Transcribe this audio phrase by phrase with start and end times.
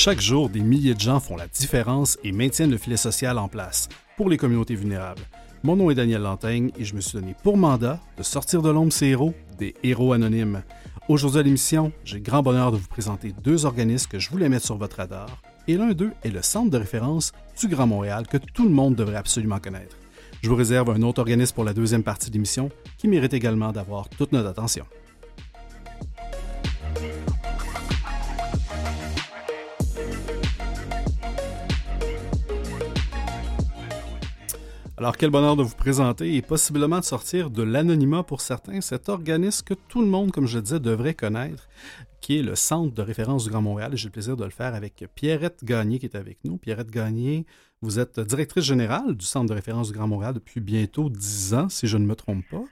[0.00, 3.48] Chaque jour, des milliers de gens font la différence et maintiennent le filet social en
[3.48, 5.22] place pour les communautés vulnérables.
[5.64, 8.70] Mon nom est Daniel Lantaigne et je me suis donné pour mandat de sortir de
[8.70, 10.62] l'ombre ces héros, des héros anonymes.
[11.08, 14.66] Aujourd'hui à l'émission, j'ai grand bonheur de vous présenter deux organismes que je voulais mettre
[14.66, 18.36] sur votre radar, et l'un d'eux est le Centre de référence du Grand Montréal que
[18.36, 19.96] tout le monde devrait absolument connaître.
[20.42, 23.72] Je vous réserve un autre organisme pour la deuxième partie de l'émission qui mérite également
[23.72, 24.84] d'avoir toute notre attention.
[34.98, 39.08] Alors, quel bonheur de vous présenter et possiblement de sortir de l'anonymat pour certains, cet
[39.08, 41.68] organisme que tout le monde, comme je disais, devrait connaître,
[42.20, 43.94] qui est le Centre de référence du Grand Montréal.
[43.94, 46.56] Et j'ai le plaisir de le faire avec Pierrette Gagné qui est avec nous.
[46.56, 47.46] Pierrette Gagné,
[47.80, 51.68] vous êtes directrice générale du Centre de référence du Grand Montréal depuis bientôt dix ans,
[51.68, 52.64] si je ne me trompe pas.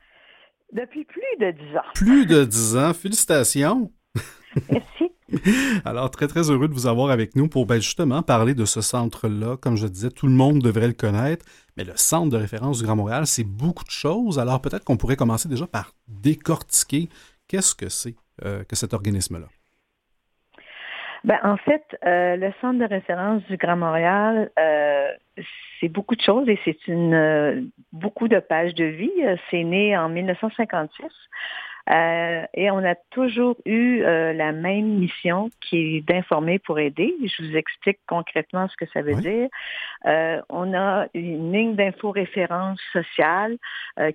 [0.73, 1.93] Depuis plus de dix ans.
[1.95, 2.93] Plus de dix ans.
[2.93, 3.93] Félicitations.
[4.69, 5.13] Merci.
[5.85, 8.81] Alors, très, très heureux de vous avoir avec nous pour ben, justement parler de ce
[8.81, 9.57] centre-là.
[9.57, 11.45] Comme je disais, tout le monde devrait le connaître,
[11.77, 14.39] mais le centre de référence du Grand Montréal, c'est beaucoup de choses.
[14.39, 17.09] Alors, peut-être qu'on pourrait commencer déjà par décortiquer
[17.49, 19.47] qu'est-ce que c'est euh, que cet organisme-là.
[21.25, 25.09] Ben, en fait, euh, le centre de référence du Grand Montréal, euh,
[25.81, 29.11] c'est beaucoup de choses et c'est une beaucoup de pages de vie.
[29.51, 31.05] C'est né en 1956.
[31.89, 37.15] Euh, et on a toujours eu euh, la même mission qui est d'informer pour aider.
[37.23, 39.49] Je vous explique concrètement ce que ça veut dire.
[40.07, 43.57] Euh, on a une ligne d'info-référence sociale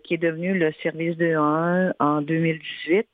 [0.04, 3.08] qui est devenue le service de 1 en 2018,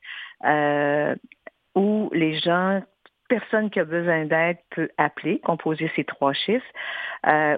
[1.76, 2.82] où les gens
[3.30, 6.66] personne qui a besoin d'aide peut appeler, composer ces trois chiffres,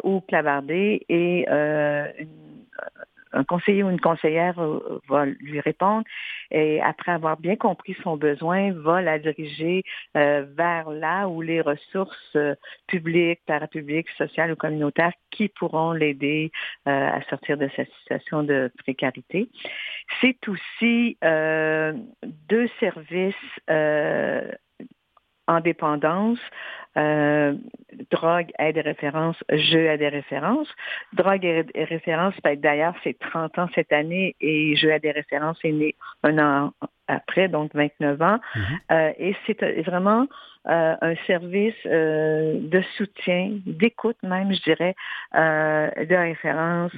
[0.04, 2.60] ou clavarder et une,
[3.32, 6.04] un conseiller ou une conseillère euh, va lui répondre
[6.52, 9.84] et après avoir bien compris son besoin, va la diriger
[10.18, 12.56] euh, vers là où les ressources euh,
[12.88, 16.52] publiques, parapubliques, sociales ou communautaires qui pourront l'aider
[16.86, 19.50] à sortir de cette situation de précarité.
[20.22, 23.36] C'est aussi deux services
[25.50, 26.40] en dépendance
[26.98, 27.54] euh,
[28.12, 30.68] drogue, aide et référence, jeu, aide et référence.
[31.14, 35.72] Drogue et référence, d'ailleurs, c'est 30 ans cette année et jeu, aide et référence est
[35.72, 36.74] né un an
[37.08, 38.38] après, donc 29 ans.
[38.38, 38.62] Mm-hmm.
[38.92, 40.28] Euh, et c'est euh, vraiment
[40.66, 44.94] un service de soutien, d'écoute même, je dirais,
[45.34, 46.92] de référence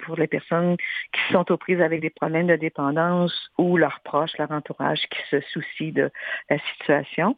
[0.00, 4.36] pour les personnes qui sont aux prises avec des problèmes de dépendance ou leurs proches,
[4.38, 6.10] leur entourage qui se soucient de
[6.48, 7.34] la situation.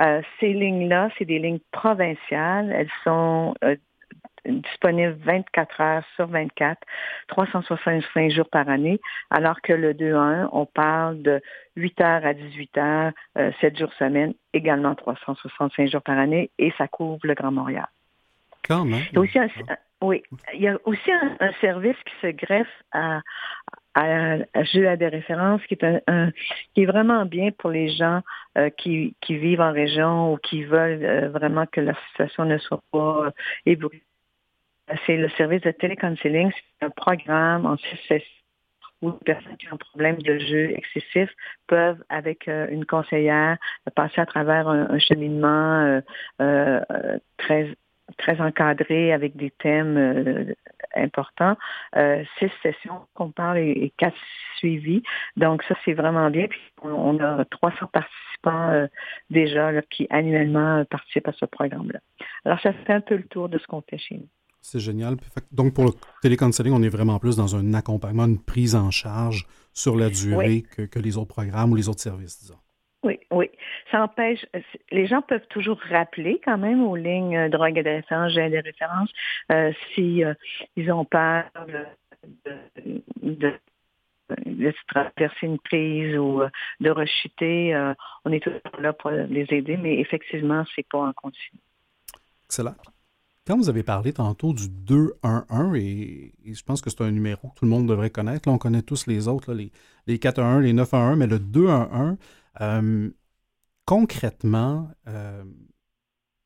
[0.00, 2.72] Euh, ces lignes-là, c'est des lignes provinciales.
[2.72, 3.76] Elles sont euh,
[4.44, 6.78] disponibles 24 heures sur 24,
[7.28, 11.40] 365 jours par année, alors que le 2 1, on parle de
[11.76, 16.72] 8 heures à 18 heures, 7 euh, jours semaine, également 365 jours par année, et
[16.78, 17.88] ça couvre le Grand Montréal.
[18.66, 19.02] Quand même.
[20.02, 20.22] Oui,
[20.54, 23.20] il y a aussi un service qui se greffe à,
[23.94, 26.30] à, à des références qui est, un,
[26.74, 28.22] qui est vraiment bien pour les gens
[28.56, 32.58] euh, qui, qui vivent en région ou qui veulent euh, vraiment que leur situation ne
[32.58, 33.32] soit pas
[33.66, 33.88] euh,
[35.06, 38.22] C'est le service de télécounseling, c'est un programme en six
[39.02, 41.28] où les personnes qui ont un problème de jeu excessif
[41.66, 43.58] peuvent, avec une conseillère,
[43.96, 46.00] passer à travers un, un cheminement
[47.36, 47.74] très
[48.18, 50.54] très encadré avec des thèmes euh,
[50.94, 51.56] importants.
[51.96, 54.16] Euh, six sessions qu'on parle et, quatre
[54.56, 55.02] suivis.
[55.36, 56.46] Donc ça, c'est vraiment bien.
[56.48, 58.86] Puis on, a 300 participants euh,
[59.30, 62.00] déjà qui annuellement participent à ce programme-là.
[62.44, 64.28] Alors ça fait un peu le tour de ce qu'on fait chez nous.
[64.60, 65.16] C'est génial.
[65.50, 65.90] Donc, pour le
[66.22, 70.62] télécounseling, on est vraiment plus dans un accompagnement, une prise en charge sur la durée
[70.76, 72.58] que, que, les autres programmes ou les autres services, disons.
[73.02, 73.50] Oui, oui.
[73.92, 74.44] Ça empêche,
[74.90, 78.48] les gens peuvent toujours rappeler quand même aux lignes euh, drogue et de référence, j'ai
[78.48, 79.10] des références,
[79.52, 80.32] euh, si euh,
[80.76, 83.52] ils ont peur de,
[84.88, 86.40] traverser une crise ou
[86.80, 87.74] de rechuter.
[88.24, 91.60] on est toujours là pour les aider, mais effectivement, c'est pas en continu.
[92.46, 92.74] Excellent.
[93.46, 97.48] Quand vous avez parlé tantôt du 211, et, et je pense que c'est un numéro
[97.48, 99.72] que tout le monde devrait connaître, là, on connaît tous les autres, les,
[100.06, 102.16] les 411, les 911, mais le 211,
[102.60, 103.10] euh,
[103.84, 105.44] concrètement, euh,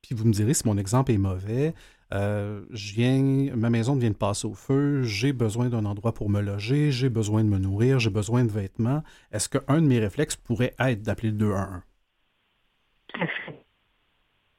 [0.03, 1.75] puis vous me direz si mon exemple est mauvais,
[2.15, 6.31] euh, je viens, ma maison vient de passer au feu, j'ai besoin d'un endroit pour
[6.31, 9.03] me loger, j'ai besoin de me nourrir, j'ai besoin de vêtements.
[9.33, 11.83] Est-ce qu'un de mes réflexes pourrait être d'appeler le 211?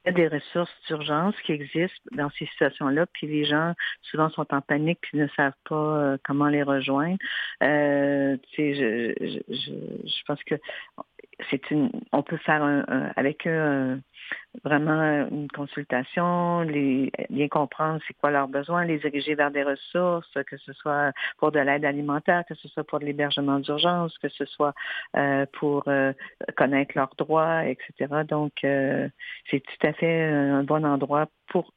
[0.05, 4.29] Il y a des ressources d'urgence qui existent dans ces situations-là, puis les gens souvent
[4.29, 7.17] sont en panique puis ne savent pas comment les rejoindre.
[7.61, 9.13] Euh, je,
[9.49, 10.55] je, pense que
[11.49, 11.61] c'est
[12.11, 13.99] on peut faire un, avec eux
[14.63, 20.57] vraiment une consultation, bien comprendre c'est quoi leurs besoins, les diriger vers des ressources, que
[20.57, 24.45] ce soit pour de l'aide alimentaire, que ce soit pour de l'hébergement d'urgence, que ce
[24.45, 24.73] soit
[25.15, 26.13] euh, pour euh,
[26.55, 28.23] connaître leurs droits, etc.
[28.27, 29.07] Donc, euh,
[29.49, 31.73] c'est tout à fait un bon endroit pour,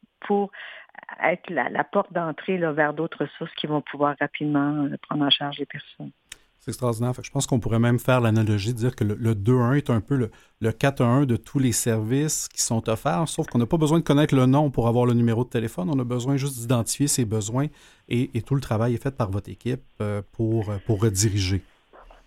[1.23, 5.67] être la, porte d'entrée vers d'autres ressources qui vont pouvoir rapidement prendre en charge les
[5.67, 6.13] personnes.
[6.61, 7.15] C'est extraordinaire.
[7.23, 10.15] je pense qu'on pourrait même faire l'analogie de dire que le, 2-1 est un peu
[10.15, 10.31] le,
[10.61, 14.05] le 4-1 de tous les services qui sont offerts, sauf qu'on n'a pas besoin de
[14.05, 15.89] connaître le nom pour avoir le numéro de téléphone.
[15.91, 17.69] On a besoin juste d'identifier ses besoins
[18.11, 21.63] et, tout le travail est fait par votre équipe euh, pour, euh, pour rediriger.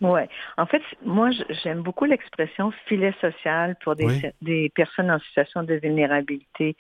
[0.01, 0.21] Oui.
[0.57, 1.29] En fait, moi,
[1.63, 6.75] j'aime beaucoup l'expression filet social pour des, des, personnes en situation de vulnérabilité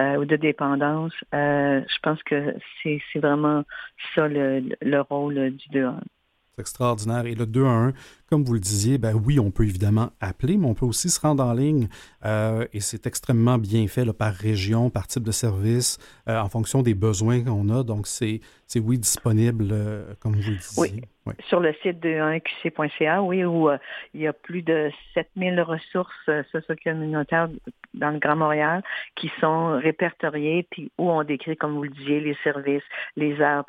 [0.00, 1.12] euh, ou de dépendance.
[1.32, 3.62] je pense que c'est vraiment
[4.16, 6.00] ça le, le rôle du 2-1.
[6.58, 7.26] Extraordinaire.
[7.26, 7.92] Et le 2 à 1,
[8.28, 11.20] comme vous le disiez, ben oui, on peut évidemment appeler, mais on peut aussi se
[11.20, 11.88] rendre en ligne.
[12.24, 16.82] Euh, et c'est extrêmement bien fait par région, par type de service, euh, en fonction
[16.82, 17.84] des besoins qu'on a.
[17.84, 18.40] Donc, c'est
[18.76, 21.02] oui disponible, euh, comme vous le disiez.
[21.26, 21.34] Oui.
[21.48, 23.68] Sur le site de 1QC.ca, oui, où
[24.14, 27.48] il y a plus de 7000 ressources socio-communautaires
[27.94, 28.84] dans le Grand Montréal
[29.16, 32.84] qui sont répertoriées, puis où on décrit, comme vous le disiez, les services,
[33.16, 33.64] les heures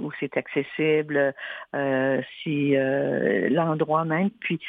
[0.00, 1.32] où c'est accessible,
[2.42, 4.30] si l'endroit droit même.
[4.30, 4.60] Puis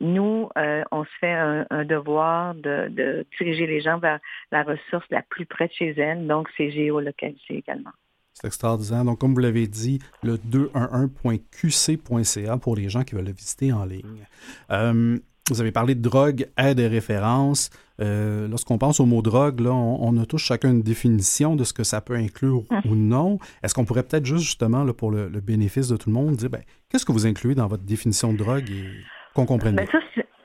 [0.00, 4.18] nous, euh, on se fait un, devoir de, diriger les gens vers
[4.50, 6.26] la ressource la plus près de chez elles.
[6.26, 7.92] Donc, c'est géolocalisé également.
[8.32, 9.04] C'est extraordinaire.
[9.04, 13.84] Donc, comme vous l'avez dit, le 211.qc.ca pour les gens qui veulent le visiter en
[13.84, 14.24] ligne.
[14.70, 15.18] Euh,
[15.50, 17.70] vous avez parlé de drogue, aide et référence.
[18.00, 21.72] Euh, lorsqu'on pense au mot drogue, là, on, a tous chacun une définition de ce
[21.72, 22.80] que ça peut inclure hum.
[22.86, 23.38] ou non.
[23.62, 26.50] Est-ce qu'on pourrait peut-être juste, justement, là, pour le, bénéfice de tout le monde, dire
[26.50, 28.84] ben, qu'est-ce que vous incluez dans votre définition de drogue et
[29.34, 29.86] qu'on comprenne ben,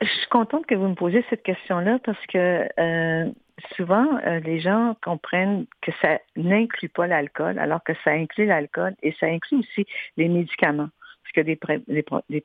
[0.00, 3.30] Je suis contente que vous me posiez cette question-là parce que euh,
[3.76, 8.94] souvent, euh, les gens comprennent que ça n'inclut pas l'alcool, alors que ça inclut l'alcool
[9.02, 9.86] et ça inclut aussi
[10.16, 10.88] les médicaments.
[11.22, 11.58] Parce que des,
[11.88, 12.40] des, des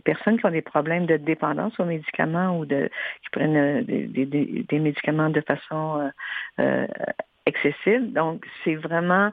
[0.00, 2.90] personnes qui ont des problèmes de dépendance aux médicaments ou de
[3.22, 6.08] qui prennent euh, des, médicaments de façon euh,
[6.60, 6.86] euh,
[7.46, 8.12] excessive.
[8.12, 9.30] Donc, c'est vraiment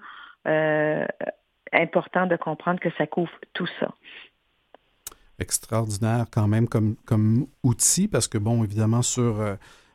[1.73, 3.93] important de comprendre que ça couvre tout ça
[5.39, 9.41] extraordinaire quand même comme, comme outil parce que, bon, évidemment, sur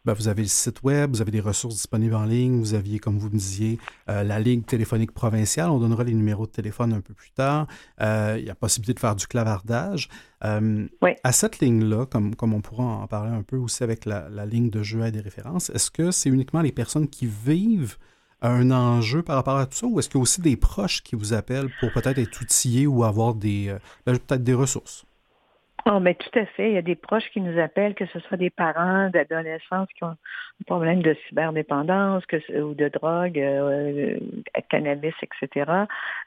[0.07, 3.01] ben, vous avez le site web, vous avez des ressources disponibles en ligne, vous aviez,
[3.01, 5.69] comme vous me disiez, euh, la ligne téléphonique provinciale.
[5.69, 7.67] On donnera les numéros de téléphone un peu plus tard.
[8.01, 10.09] Euh, il y a possibilité de faire du clavardage.
[10.45, 10.87] Euh,
[11.25, 14.71] à cette ligne-là, comme, comme on pourra en parler un peu aussi avec la, ligne
[14.71, 17.97] de jeu à des références, est-ce que c'est uniquement les personnes qui vivent
[18.43, 21.03] un enjeu par rapport à tout ça ou est-ce qu'il y a aussi des proches
[21.03, 23.75] qui vous appellent pour peut-être être outillés ou avoir des
[24.05, 25.06] ben, peut-être des ressources?
[25.97, 26.71] Oh, mais tout à fait.
[26.71, 30.03] Il y a des proches qui nous appellent, que ce soit des parents d'adolescents qui
[30.03, 34.19] ont un problème de cyberdépendance ou de drogue, euh,
[34.69, 35.71] cannabis, etc.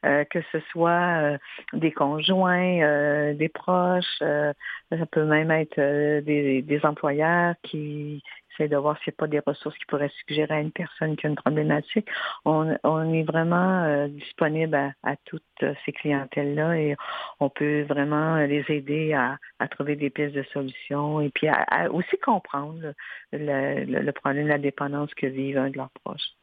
[0.06, 1.38] Euh, que ce soit euh,
[1.74, 8.24] des conjoints, des proches, ça peut même être des employeurs qui
[8.68, 11.26] de voir s'il n'y a pas des ressources qui pourraient suggérer à une personne qui
[11.26, 12.08] a une problématique.
[12.46, 12.70] On,
[13.14, 15.44] est vraiment euh, disponible à, toutes
[15.86, 16.96] ces clientèles-là et
[17.40, 19.38] on peut vraiment les aider à,
[19.70, 22.94] trouver des pistes de solutions et puis à, aussi comprendre
[23.32, 26.34] le, problème de la dépendance que vivent un de leurs proches.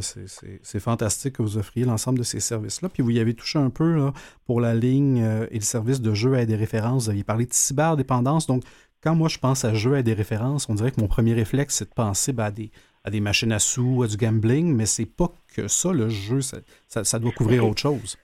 [0.00, 2.90] C'est fantastique que vous offriez l'ensemble de ces services-là.
[2.90, 4.10] Puis vous y avez touché un peu
[4.44, 7.04] pour la ligne euh, et le service de jeu à des références.
[7.04, 8.46] Vous aviez parlé de cyberdépendance.
[8.46, 8.64] Donc,
[9.02, 11.76] quand moi je pense à jeu à des références, on dirait que mon premier réflexe,
[11.76, 12.70] c'est de penser ben, à, des,
[13.04, 16.40] à des machines à sous, à du gambling, mais c'est pas que ça, le jeu,
[16.40, 18.16] ça, doit couvrir autre chose.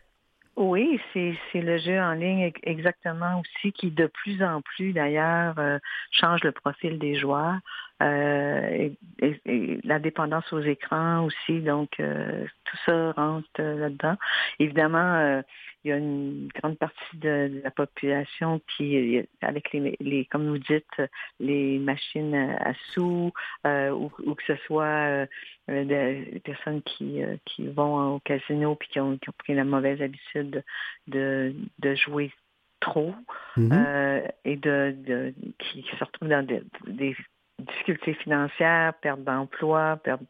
[0.56, 5.78] Oui, c'est le jeu en ligne exactement aussi qui de plus en plus d'ailleurs euh,
[6.12, 7.58] change le profil des joueurs.
[8.02, 14.16] Euh, et, la dépendance aux écrans aussi, donc euh, tout ça rentre là-dedans.
[14.58, 15.42] Évidemment,
[15.84, 21.02] il y a une grande partie de la population qui, avec les, comme vous dites,
[21.40, 23.32] les machines à sous,
[23.66, 25.26] euh, ou, que ce soit euh,
[25.68, 30.64] des personnes qui, euh, qui vont au casino puis qui ont, pris la mauvaise habitude
[31.06, 32.32] de, de jouer
[32.80, 33.14] trop
[33.58, 34.30] mm-hmm.
[34.46, 37.16] et de, qui, se retrouvent dans des,
[37.58, 40.22] difficultés financières, perte d'emploi, perte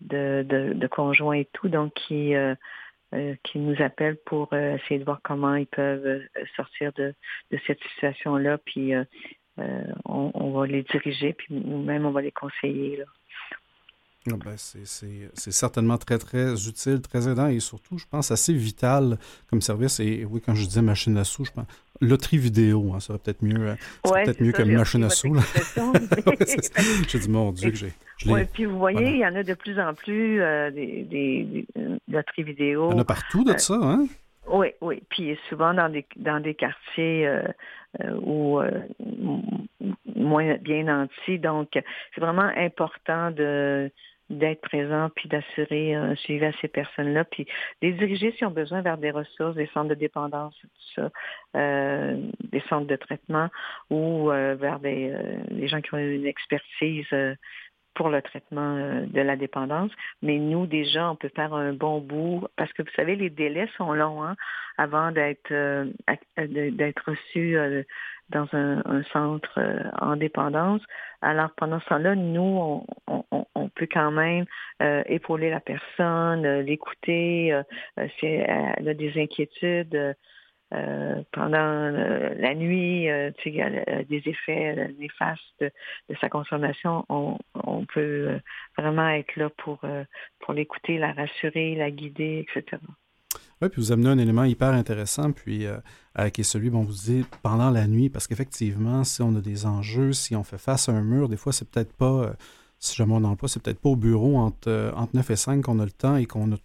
[0.00, 2.34] de, de, de, conjoint et tout, donc qui
[3.14, 6.24] euh, qui nous appellent pour euh, essayer de voir comment ils peuvent euh,
[6.56, 7.14] sortir de,
[7.66, 8.56] cette situation-là.
[8.56, 8.92] Puis
[10.06, 13.04] on, va les diriger, puis nous-mêmes, on va les conseiller.
[14.30, 19.18] Ah ben, c'est certainement très, très utile, très aidant et surtout, je pense, assez vital
[19.50, 20.00] comme service.
[20.00, 21.66] Et oui, quand je disais machine à sous, je pense,
[22.02, 25.34] loterie vidéo, hein, ça serait peut-être mieux, euh, peut-être mieux que machine à sous.
[27.08, 27.92] j'ai dit, mon Dieu, que j'ai.
[28.26, 31.66] Oui, puis vous voyez, il y en a de plus en plus euh, des, des,
[32.08, 32.90] loteries vidéo.
[32.90, 34.06] Il y en a partout de ça, hein?
[34.48, 35.02] Oui, oui.
[35.08, 37.28] Puis souvent dans des dans des quartiers
[38.24, 38.60] où
[40.22, 41.38] moins bien nantis.
[41.38, 43.90] Donc, c'est vraiment important de
[44.32, 47.46] d'être présent puis d'assurer un suivi à ces personnes-là, puis
[47.82, 51.10] les diriger s'ils ont besoin vers des ressources, des centres de dépendance, tout ça,
[51.56, 52.16] euh,
[52.50, 53.48] des centres de traitement
[53.90, 57.06] ou euh, vers des, euh, gens qui ont une expertise
[57.94, 59.92] pour le traitement de la dépendance.
[60.22, 63.68] Mais nous, déjà, on peut faire un bon bout parce que vous savez, les délais
[63.76, 64.34] sont longs hein,
[64.78, 65.52] avant d'être
[66.38, 67.58] d'être reçu
[68.32, 69.58] dans un, centre
[70.00, 70.82] en dépendance.
[71.20, 73.24] Alors pendant ce temps-là, nous, on,
[73.62, 74.44] on peut quand même
[74.82, 77.62] euh, épauler la personne, euh, l'écouter, euh,
[78.18, 80.16] si elle a des inquiétudes.
[81.32, 81.90] pendant
[82.46, 83.06] la nuit,
[83.38, 88.40] tu sais, des effets néfastes de, sa consommation, on, peut
[88.78, 89.80] vraiment être là pour,
[90.40, 92.78] pour l'écouter, la rassurer, la guider, etc.
[93.62, 95.66] Oui, puis vous amenez un élément hyper intéressant, puis
[96.34, 99.66] qui est celui, bon, vous dites pendant la nuit, parce qu'effectivement, si on a des
[99.66, 102.34] enjeux, si on fait face à un mur, des fois, c'est peut-être pas
[102.82, 105.62] si jamais on pas, c'est peut-être pas au bureau entre, euh, entre 9 et 5
[105.62, 106.56] qu'on a le temps et qu'on a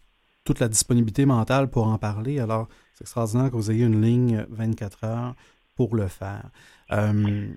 [0.46, 2.40] toute la disponibilité mentale pour en parler.
[2.40, 5.36] Alors, c'est extraordinaire que vous ayez une ligne 24 heures
[5.76, 6.50] pour le faire.
[6.92, 7.48] Euh,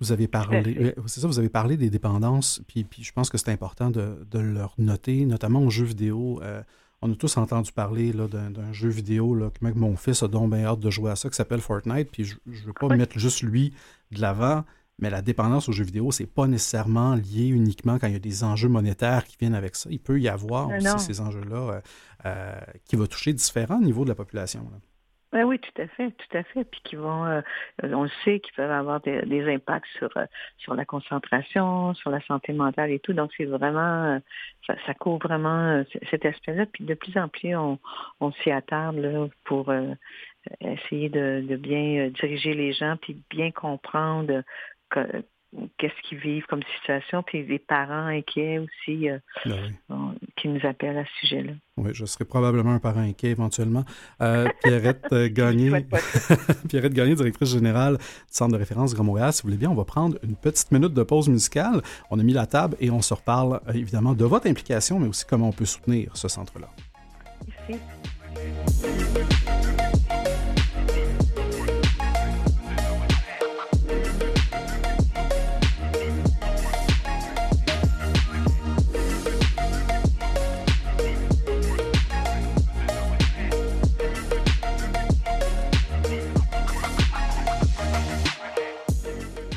[0.00, 3.38] vous avez parlé, c'est ça, vous avez parlé des dépendances, puis, puis je pense que
[3.38, 6.40] c'est important de, de, leur noter, notamment aux jeux vidéo.
[6.42, 6.62] Euh,
[7.02, 10.64] on a tous entendu parler d'un jeu vidéo là, que mon fils a donc bien
[10.64, 13.42] hâte de jouer à ça, qui s'appelle Fortnite, puis je ne veux pas mettre juste
[13.42, 13.74] lui
[14.12, 14.64] de l'avant,
[15.00, 18.20] mais la dépendance aux jeux vidéo, c'est pas nécessairement lié uniquement quand il y a
[18.20, 19.88] des enjeux monétaires qui viennent avec ça.
[19.90, 21.80] Il peut y avoir aussi ces enjeux-là euh,
[22.26, 24.64] euh, qui vont toucher différents niveaux de la population.
[25.32, 26.64] Ben oui, tout à fait, tout à fait.
[26.64, 27.40] Puis qui vont, euh,
[27.82, 30.10] on le sait, qu'ils peuvent avoir des, impacts sur
[30.58, 33.14] sur la concentration, sur la santé mentale et tout.
[33.14, 34.20] Donc c'est vraiment,
[34.66, 36.66] ça, couvre vraiment cet aspect-là.
[36.66, 37.78] Puis de plus en plus, on,
[38.42, 39.72] s'y attarde pour
[40.60, 44.42] essayer de, de, bien diriger les gens, puis bien comprendre
[45.78, 50.98] qu'est-ce qu'ils vivent comme situation, puis les parents inquiets aussi euh, ben qui nous appellent
[50.98, 51.52] à ce sujet-là.
[51.76, 53.84] Oui, je serai probablement un parent inquiet éventuellement.
[54.20, 55.70] Euh, Pierrette euh, Gagné,
[56.68, 59.32] Pierrette Gagné, directrice générale du Centre de référence Grand Montréal.
[59.32, 61.82] Si vous voulez bien, on va prendre une petite minute de pause musicale.
[62.10, 65.24] On a mis la table et on se reparle évidemment de votre implication, mais aussi
[65.28, 66.68] comment on peut soutenir ce centre-là.
[67.68, 68.91] Merci.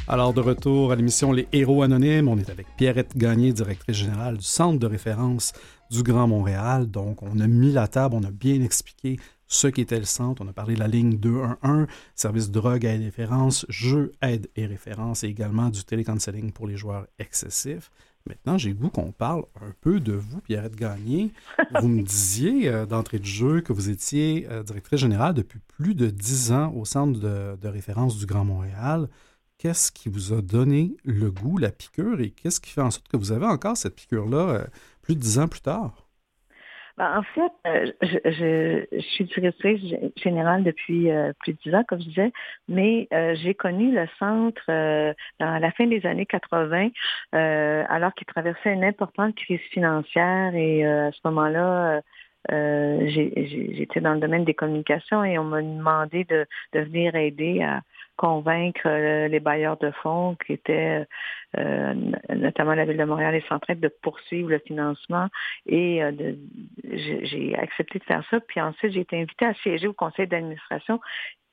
[0.08, 4.38] Alors, de retour à l'émission Les Héros Anonymes, on est avec Pierrette Gagné, directrice générale
[4.38, 5.52] du Centre de référence
[5.90, 6.86] du Grand Montréal.
[6.86, 10.44] Donc, on a mis la table, on a bien expliqué ce qu'était le centre.
[10.46, 14.68] On a parlé de la ligne 211, service drogue, aide et référence, jeux, aide et
[14.68, 17.90] référence, et également du télécounseling pour les joueurs excessifs.
[18.28, 21.32] Maintenant, j'ai le goût qu'on parle un peu de vous, Pierrette Gagné.
[21.82, 25.96] Vous me disiez euh, d'entrée de jeu que vous étiez euh, directrice générale depuis plus
[25.96, 29.10] de dix ans au Centre de référence du Grand Montréal
[29.58, 33.08] qu'est-ce qui vous a donné le goût, la piqûre, et qu'est-ce qui fait en sorte
[33.08, 34.66] que vous avez encore cette piqûre-là euh,
[35.02, 36.08] plus de dix ans plus tard?
[36.98, 39.82] Ben, en fait, euh, je, suis directrice
[40.16, 42.32] générale depuis euh, plus de dix ans, comme je disais,
[42.70, 44.64] mais j'ai connu le centre
[45.40, 46.90] dans la fin des années 80,
[47.34, 52.02] alors qu'il traversait une importante crise financière et à ce moment-là,
[52.50, 57.82] j'étais dans le domaine des communications et on m'a demandé de, de venir aider à,
[58.16, 61.06] convaincre euh, les bailleurs de fonds qui étaient
[61.58, 61.94] euh,
[62.30, 65.28] notamment la ville de Montréal et Centraide de poursuivre le financement
[65.66, 66.12] et euh,
[66.84, 68.40] j'ai accepté de faire ça.
[68.40, 71.00] Puis ensuite, j'ai été invitée à siéger au conseil d'administration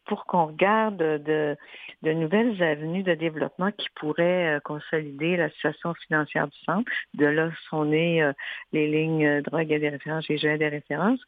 [0.04, 1.56] pour qu'on regarde de,
[2.02, 6.90] de, nouvelles avenues de développement qui pourraient consolider la situation financière du centre.
[7.14, 8.28] De là sont nées
[8.72, 11.20] les lignes drogue et des références, les jeux des références.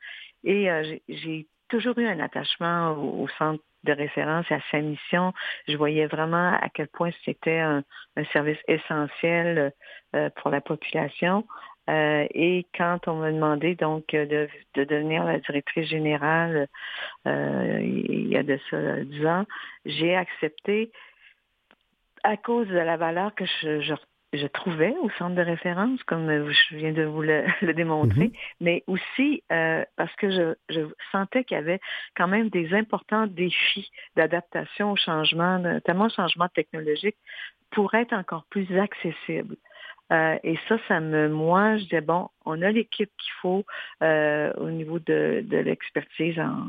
[0.43, 0.69] Et
[1.09, 5.33] j'ai toujours eu un attachement au centre de référence à sa mission.
[5.67, 7.83] Je voyais vraiment à quel point c'était un,
[8.33, 9.73] service essentiel
[10.15, 11.45] euh, pour la population.
[11.91, 16.69] Euh, et quand on m'a demandé donc de, devenir la directrice générale
[17.27, 19.45] euh, il y a de ça dix ans,
[19.85, 20.93] j'ai accepté
[22.23, 23.95] à cause de la valeur que je, je
[24.47, 28.57] trouvais au centre de référence, comme je viens de vous le, démontrer, mm-hmm.
[28.61, 30.81] mais aussi parce que je, je
[31.13, 31.81] sentais qu'il y avait
[32.17, 37.17] quand même des importants défis d'adaptation au changement, notamment au changement technologique,
[37.71, 39.57] pour être encore plus accessible.
[40.13, 43.65] Euh, et ça, ça me, moi, je disais, bon, on a l'équipe qu'il faut
[44.03, 46.69] euh, au niveau de, de l'expertise en,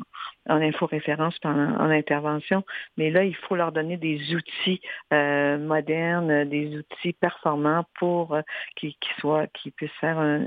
[0.49, 2.63] en info-référence, en, en, intervention,
[2.97, 4.79] mais là, il faut leur donner des outils
[5.11, 8.37] euh, modernes, des outils performants pour
[8.77, 10.45] qu'ils soient, qu'ils puissent faire un,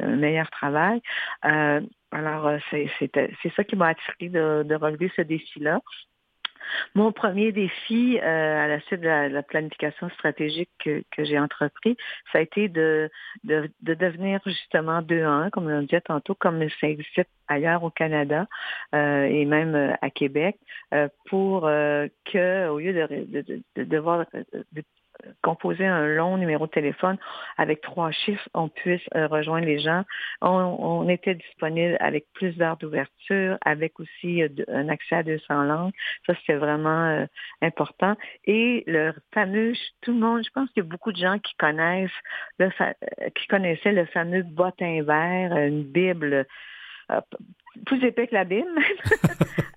[0.00, 1.00] un, meilleur travail.
[1.42, 5.80] alors, c'est ça qui m'a attiré de, de relever ce défi-là.
[6.94, 11.96] Mon premier défi euh, à la suite de la, planification stratégique que, j'ai entrepris,
[12.32, 13.10] ça a été de,
[13.44, 18.46] de, devenir justement 2-1, comme on disait tantôt, comme ça existe ailleurs au Canada
[18.94, 20.58] euh, et même euh, à Québec,
[21.28, 24.26] pour que, au lieu de, de, de devoir
[25.42, 27.16] composer un long numéro de téléphone
[27.56, 30.04] avec trois chiffres, on puisse euh, rejoindre les gens.
[30.40, 35.92] On, était disponible avec plus d'heures d'ouverture, avec aussi euh, un accès à 200 langues.
[36.26, 37.26] Ça, c'était vraiment euh,
[37.62, 38.16] important.
[38.44, 39.72] Et le fameux,
[40.02, 42.10] tout le monde, je pense qu'il y a beaucoup de gens qui connaissent,
[42.58, 42.70] le
[43.34, 46.46] qui connaissaient le fameux bottin vert, une Bible
[47.86, 48.68] plus épais que la Bible,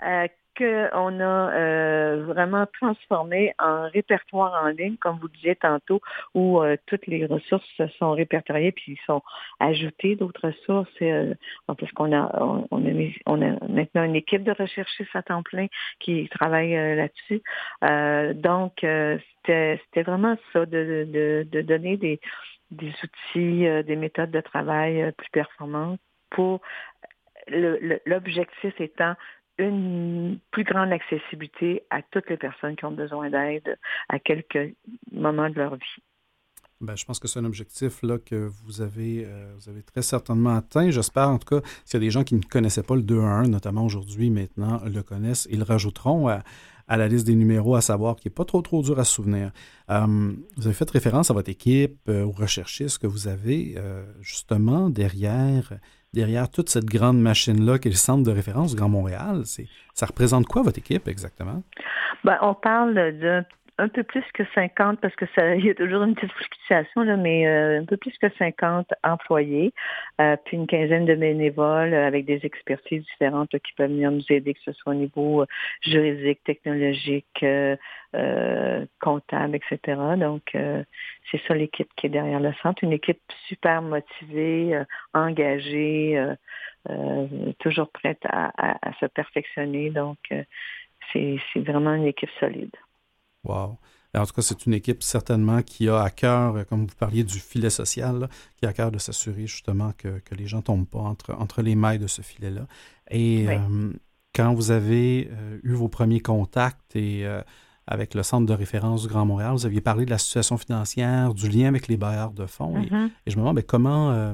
[0.58, 6.02] qu'on a euh, vraiment transformé en répertoire en ligne, comme vous disiez tantôt,
[6.34, 9.22] où euh, toutes les ressources sont répertoriées puis sont
[9.60, 10.90] ajoutées d'autres sources.
[11.02, 11.34] Euh,
[11.68, 12.30] parce qu'on a
[12.72, 15.68] on, a on a maintenant une équipe de recherchistes à temps plein
[16.00, 17.42] qui travaille là-dessus.
[18.36, 18.86] donc
[19.46, 22.20] c'était vraiment ça de, de, de donner des
[22.72, 26.00] des outils, des méthodes de travail plus performantes
[26.32, 26.62] pour
[27.48, 29.16] l'objectif étant
[29.58, 33.78] une plus grande accessibilité à toutes les personnes qui ont besoin d'aide
[34.10, 34.76] à quelques
[35.12, 36.02] moments de leur vie.
[36.84, 40.02] Ben, je pense que c'est un objectif là, que vous avez, euh, vous avez très
[40.02, 40.92] certainement atteint.
[40.92, 43.22] J'espère en tout cas, s'il y a des gens qui ne connaissaient pas le 2
[43.22, 46.44] 1, notamment aujourd'hui, maintenant, le connaissent, ils le rajouteront à,
[46.90, 49.52] la liste des numéros à savoir qui n'est pas trop trop dur à souvenir.
[49.90, 53.78] Euh, vous avez fait référence à votre équipe, euh, aux recherchistes que vous avez
[54.20, 55.72] justement derrière
[56.14, 59.44] derrière toute cette grande machine-là qui est le centre de référence Grand Montréal.
[59.94, 61.64] Ça représente quoi votre équipe exactement?
[62.24, 63.44] Ben, on parle d'un
[63.80, 67.02] un peu plus que 50, parce que ça, il y a toujours une petite fluctuation,
[67.02, 69.74] là, mais euh, un peu plus que 50 employés,
[70.22, 74.26] euh, puis une quinzaine de bénévoles euh, avec des expertises différentes qui peuvent venir nous
[74.30, 75.46] aider, que ce soit au niveau
[75.82, 77.46] juridique, technologique,
[79.02, 80.00] comptable, etc.
[80.18, 80.56] Donc,
[81.32, 84.80] c'est ça l'équipe qui est derrière le centre, une équipe super motivée,
[85.14, 86.24] engagée,
[87.60, 88.52] toujours prête à,
[88.88, 89.90] à se perfectionner.
[89.90, 90.18] Donc,
[91.12, 92.76] c'est vraiment une équipe solide.
[93.44, 93.78] Wow.
[94.16, 97.24] En tout cas, c'est une équipe certainement qui a à cœur, euh, comme vous parliez
[97.24, 100.88] du filet social, qui a à cœur de s'assurer justement que, les gens ne tombent
[100.88, 102.68] pas entre, entre les mailles de ce filet-là.
[103.10, 103.92] Et euh,
[104.36, 107.26] quand vous avez euh, eu vos premiers contacts et
[107.88, 111.34] avec le Centre de référence du Grand Montréal, vous aviez parlé de la situation financière,
[111.34, 112.82] du lien avec les bailleurs de fonds.
[112.82, 113.10] et, mm-hmm.
[113.28, 114.34] je me demande ben, comment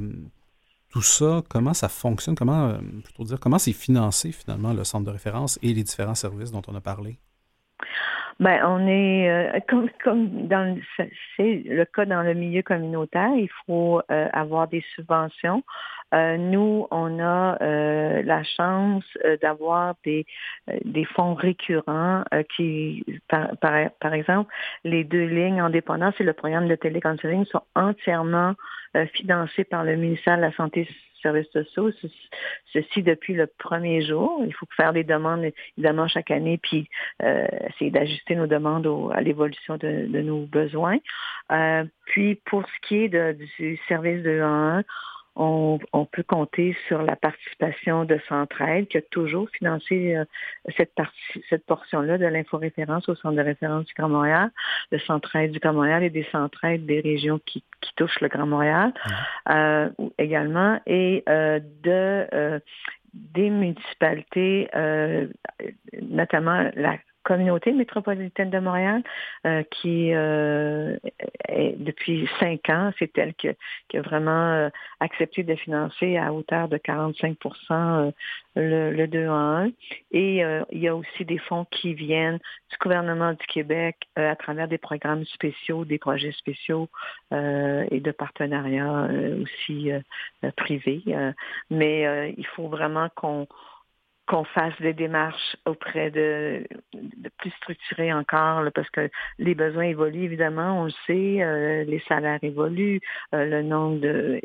[0.89, 5.11] tout ça, comment ça fonctionne, comment, plutôt dire, comment c'est financé finalement le Centre de
[5.11, 7.19] référence et les différents services dont on a parlé?
[8.39, 10.77] Ben, on est euh, comme comme dans
[11.35, 15.63] c'est le cas dans le milieu communautaire, il faut euh, avoir des subventions.
[16.13, 19.03] Euh, nous, on a la chance
[19.41, 20.25] d'avoir des
[20.83, 22.23] des fonds récurrents
[22.55, 23.55] qui, par,
[23.99, 24.51] par, exemple,
[24.83, 28.55] les deux lignes indépendantes et le programme de téléconseling sont entièrement
[29.13, 30.87] financés par le ministère de la Santé
[31.21, 31.91] services sociaux,
[32.73, 34.41] ceci depuis le premier jour.
[34.45, 36.89] Il faut faire des demandes, évidemment, chaque année, puis
[37.23, 40.97] euh, essayer d'ajuster nos demandes à l'évolution de, nos besoins.
[41.51, 44.83] Euh, puis, pour ce qui est du service de 1
[45.39, 50.25] on, peut compter sur la participation de Centraide qui a toujours financé euh,
[50.75, 51.15] cette partie,
[51.49, 54.51] cette portion-là de l'inforéférence au centre de référence du Grand Montréal,
[54.91, 57.63] de Centraide du Grand Montréal et des centraides des régions qui,
[57.95, 58.93] touchent le Grand Montréal.
[59.49, 62.61] Euh, également, et euh, de
[63.13, 64.69] des municipalités,
[66.01, 69.03] notamment la communauté métropolitaine de Montréal,
[69.45, 70.97] euh, qui euh,
[71.47, 76.67] est, depuis cinq ans, c'est elle qui, a vraiment euh, accepté de financer à hauteur
[76.67, 77.37] de 45
[78.55, 79.69] le, le 2 en 1.
[80.11, 84.67] Et il y a aussi des fonds qui viennent du gouvernement du Québec à travers
[84.67, 86.89] des programmes spéciaux, des projets spéciaux
[87.31, 89.07] et de partenariats
[89.41, 89.91] aussi
[90.57, 91.03] privés.
[91.69, 93.47] mais il faut vraiment qu'on
[94.29, 96.63] qu'on fasse des démarches auprès de,
[97.39, 102.37] plus structurées encore, parce que les besoins évoluent évidemment, on le sait, euh, les salaires
[102.43, 103.01] évoluent,
[103.33, 104.39] euh, le nombre de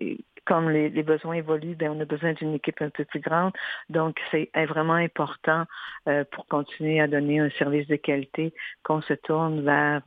[0.46, 3.52] comme les, besoins évoluent, ben, on a besoin d'une équipe un peu plus grande.
[3.88, 5.64] Donc, c'est vraiment important
[6.06, 10.02] euh, pour continuer à donner un service de qualité qu'on se tourne vers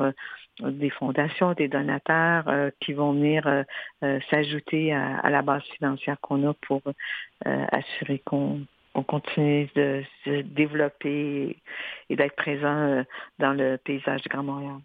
[0.59, 2.45] des fondations, des donateurs
[2.79, 3.63] qui vont venir
[4.29, 6.83] s'ajouter à, la base financière qu'on a pour
[7.45, 8.61] assurer qu'on
[8.97, 11.55] on continue de se développer
[12.10, 13.03] et d'être présent euh,
[13.39, 14.79] dans le paysage du Grand Montréal.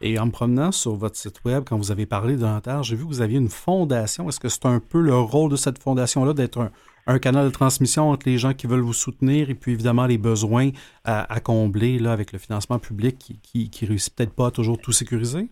[0.00, 2.96] Et en me promenant sur votre site web, quand vous avez parlé de dentaire, j'ai
[2.96, 4.28] vu que vous aviez une fondation.
[4.28, 6.68] Est-ce que c'est un peu le rôle de cette fondation-là d'être
[7.06, 10.18] un, canal de transmission entre les gens qui veulent vous soutenir et puis évidemment les
[10.18, 10.70] besoins
[11.04, 14.78] à, combler là, avec le financement public qui, qui, qui réussit peut-être pas à toujours
[14.78, 15.48] tout sécuriser?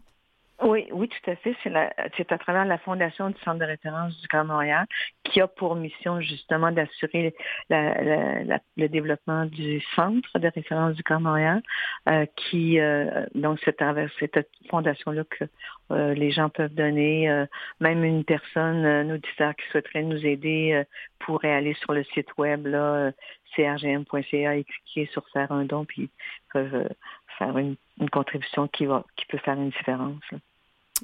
[0.92, 1.54] Oui, tout à fait.
[2.16, 4.86] C'est à travers la Fondation du Centre de référence du Grand Montréal
[5.24, 7.34] qui a pour mission justement d'assurer
[7.70, 11.62] le développement du Centre de référence du Grand Montréal,
[12.08, 15.44] euh, qui euh, donc c'est à travers cette fondation-là que
[15.90, 17.46] euh, les gens peuvent donner.
[17.80, 20.84] même une personne, un auditeur qui souhaiterait nous aider
[21.20, 23.12] pourrait aller sur le site web là,
[23.54, 26.10] crgm.ca et cliquer sur faire un don, puis
[26.52, 26.88] peuvent
[27.38, 27.76] faire une,
[28.10, 30.22] contribution qui va qui peut faire une différence.
[30.32, 30.36] Euh,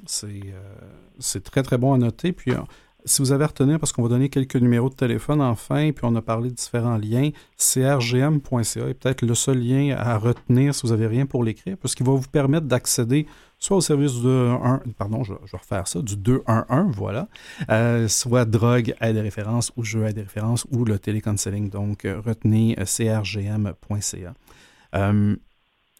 [0.05, 2.31] c'est très, très bon à noter.
[2.31, 2.59] Puis, euh,
[3.05, 6.03] si vous avez à retenir, parce qu'on va donner quelques numéros de téléphone enfin, puis
[6.03, 10.81] on a parlé de différents liens, crgm.ca est peut-être le seul lien à retenir si
[10.83, 13.25] vous n'avez rien pour l'écrire, parce qu'il va vous permettre d'accéder
[13.57, 17.27] soit au service du 211, pardon, je, vais refaire ça, du 211, voilà,
[17.69, 21.69] euh, soit drogue, aide et référence, ou jeu aide et référence, ou le télécounseling.
[21.69, 24.33] Donc, retenez crgm.ca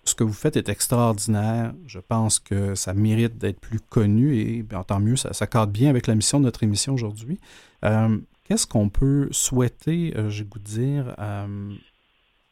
[0.10, 1.74] ce que vous faites est extraordinaire.
[1.86, 5.90] Je pense que ça mérite d'être plus connu et bien, tant mieux, ça, cadre bien
[5.90, 7.40] avec la mission de notre émission aujourd'hui.
[7.86, 11.74] Euh, qu'est-ce qu'on peut souhaiter, euh, j'ai goût de dire, euh,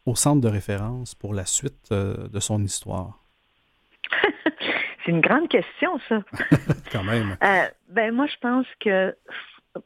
[0.06, 3.20] au centre de référence pour la suite de son histoire?
[5.06, 6.22] C'est une grande question, ça.
[6.91, 7.38] Quand même.
[7.89, 9.15] ben, moi, je pense que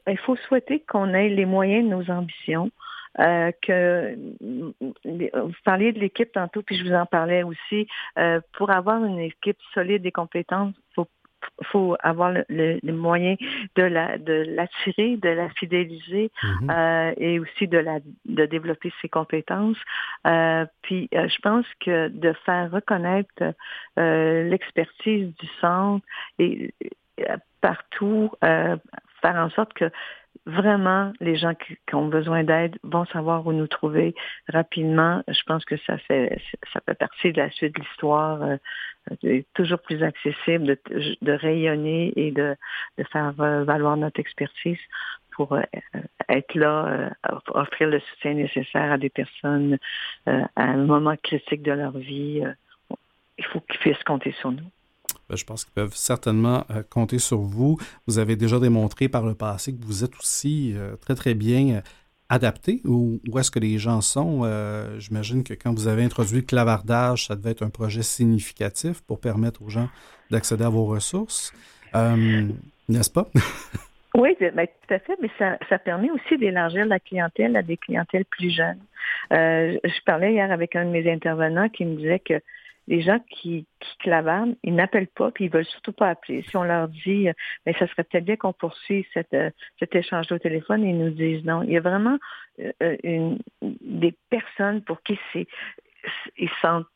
[0.08, 2.72] il faut souhaiter qu'on ait les moyens de nos ambitions.
[3.20, 7.88] Euh, que vous parliez de l'équipe tantôt, puis je vous en parlais aussi.
[8.18, 11.08] Euh, pour avoir une équipe solide et compétente, faut
[11.64, 13.38] faut avoir les moyens
[13.76, 16.72] de la de l'attirer, de la fidéliser mm-hmm.
[16.72, 19.78] euh, et aussi de la de développer ses compétences.
[20.28, 23.54] Euh, puis euh, je pense que de faire reconnaître
[23.98, 26.06] l'expertise du centre
[26.40, 26.74] et
[27.60, 28.32] partout,
[29.22, 29.92] faire en sorte que
[30.46, 34.16] vraiment, les gens qui, ont besoin d'aide vont savoir où nous trouver
[34.48, 35.24] rapidement.
[35.28, 36.42] Je pense que ça fait
[36.74, 38.42] ça fait partie de la suite de l'histoire.
[38.44, 38.58] Euh,
[39.56, 40.78] toujours plus accessible de,
[41.22, 42.56] de rayonner et de,
[43.00, 44.78] de faire euh, valoir notre expertise
[45.32, 45.62] pour euh,
[46.30, 47.10] être là,
[47.48, 49.78] offrir le soutien nécessaire à des personnes
[50.28, 52.44] à un moment critique de leur vie.
[53.38, 54.70] il faut qu'ils puissent compter sur nous.
[55.32, 57.78] Ben, je pense qu'ils peuvent certainement euh, compter sur vous.
[58.06, 61.76] Vous avez déjà démontré par le passé que vous êtes aussi euh, très, très bien
[61.76, 61.82] euh,
[62.28, 62.82] adapté.
[62.84, 64.44] Où, où est-ce que les gens sont?
[65.00, 69.22] J'imagine que quand vous avez introduit le clavardage, ça devait être un projet significatif pour
[69.22, 69.88] permettre aux gens
[70.32, 71.54] d'accéder à vos ressources.
[71.94, 73.30] N'est-ce pas?
[74.14, 77.78] Oui, ben, tout à fait, mais ça, ça permet aussi d'élargir la clientèle à des
[77.78, 78.82] clientèles plus jeunes.
[79.32, 82.42] je parlais hier avec un de mes intervenants qui me disait que
[82.92, 86.44] les gens qui, qui clavardent, ils n'appellent pas, puis ils veulent surtout pas appeler.
[86.44, 87.34] Si on leur dit, euh,
[87.66, 89.50] mais ça serait peut-être bien qu'on poursuive cette, euh,
[89.80, 91.64] cet échange au téléphone, ils nous disent non.
[91.64, 92.18] Il y a vraiment
[92.60, 95.48] euh, une, des personnes pour qui c'est,
[96.38, 96.88] ils sentent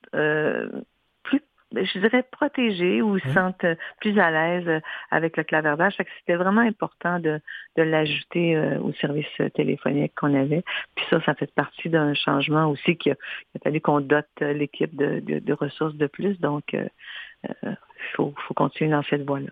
[1.73, 4.79] je dirais, protégés ou se sentent euh, plus à l'aise euh,
[5.11, 5.95] avec le clavardage.
[6.19, 7.39] C'était vraiment important de,
[7.75, 9.25] de l'ajouter euh, au service
[9.55, 10.63] téléphonique qu'on avait.
[10.95, 13.15] Puis ça, ça fait partie d'un changement aussi qu'il a,
[13.55, 16.39] a, fallu qu'on dote l'équipe de, de, ressources de plus.
[16.39, 17.77] Donc, il
[18.15, 19.49] faut, faut continuer dans cette voie-là.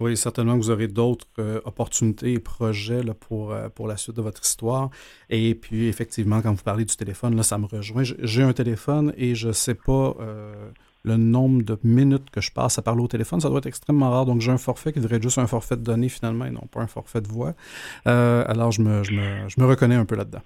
[0.00, 1.26] Oui, certainement que vous aurez d'autres
[1.64, 4.90] opportunités et projets là, pour, pour la suite de votre histoire.
[5.30, 8.02] Et puis, effectivement, quand vous parlez du téléphone, là, ça me rejoint.
[8.02, 10.14] J'ai un téléphone et je ne sais pas
[11.04, 14.10] le nombre de minutes que je passe à parler au téléphone, ça doit être extrêmement
[14.10, 14.24] rare.
[14.24, 16.66] Donc, j'ai un forfait qui devrait être juste un forfait de données finalement et non
[16.72, 17.52] pas un forfait de voix.
[18.06, 20.42] Euh, alors, je me, je, me, je me, reconnais un peu là-dedans.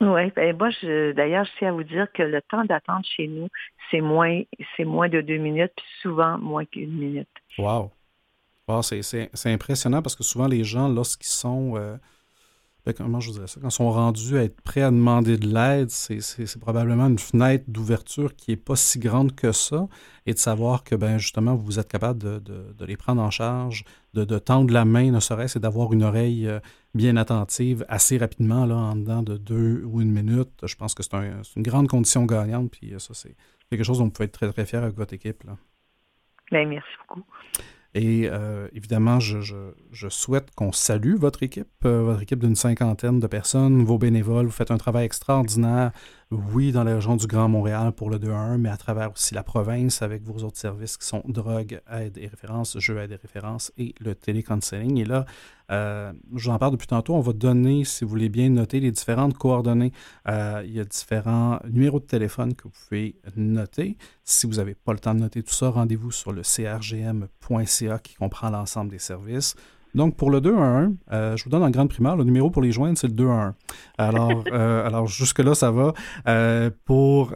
[0.00, 0.68] Oui, ben moi,
[1.16, 3.48] d'ailleurs, je tiens à vous dire que le temps d'attente chez nous,
[3.90, 4.42] c'est moins,
[4.76, 7.28] c'est moins de deux minutes, puis souvent moins qu'une minute.
[7.58, 7.90] Wow.
[8.68, 11.74] wow c'est impressionnant parce que souvent, les gens, lorsqu'ils sont...
[11.76, 11.96] Euh,
[12.86, 15.46] ben, comment je dirais ça, quand ils sont rendus à être prêts à demander de
[15.46, 19.88] l'aide, c'est probablement une fenêtre d'ouverture qui n'est pas si grande que ça,
[20.26, 24.38] et de savoir que, ben, justement, vous êtes capable de, les prendre en charge, de,
[24.38, 26.60] tendre la main, ne serait-ce, et d'avoir une oreille euh,
[26.94, 30.50] bien attentive assez rapidement, là, en dedans de deux ou une minute.
[30.64, 33.36] Je pense que c'est un, une grande condition gagnante, puis euh, ça, c'est
[33.68, 35.44] quelque chose dont vous pouvez être très, très fier avec votre équipe.
[35.44, 35.56] Là.
[36.50, 37.24] Bien, merci beaucoup.
[37.94, 43.18] Et euh, évidemment, je, je, souhaite qu'on salue votre équipe, euh, votre équipe d'une cinquantaine
[43.18, 44.46] de personnes, vos bénévoles.
[44.46, 45.92] Vous faites un travail extraordinaire
[46.30, 49.42] oui, dans la région du Grand Montréal pour le 2-1, mais à travers aussi la
[49.42, 53.72] province avec vos autres services qui sont drogue, aide et référence, jeux, aide et référence
[53.78, 54.98] et le télécounseling.
[54.98, 55.24] Et là,
[55.70, 59.38] euh, j'en parle depuis tantôt, on va donner, si vous voulez bien noter, les différentes
[59.38, 59.92] coordonnées.
[60.28, 63.96] Euh, il y a différents numéros de téléphone que vous pouvez noter.
[64.22, 68.14] Si vous n'avez pas le temps de noter tout ça, rendez-vous sur le crgm.ca qui
[68.16, 69.54] comprend l'ensemble des services.
[69.94, 72.50] Donc, pour le 2 à 1, euh, je vous donne en grande primaire, le numéro
[72.50, 73.54] pour les joindre, c'est le 2 à 1.
[73.98, 75.92] Alors, euh, alors jusque-là, ça va.
[76.26, 77.34] Euh, pour,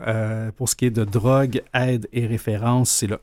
[0.56, 3.20] pour ce qui est de drogue, aide et référence, c'est le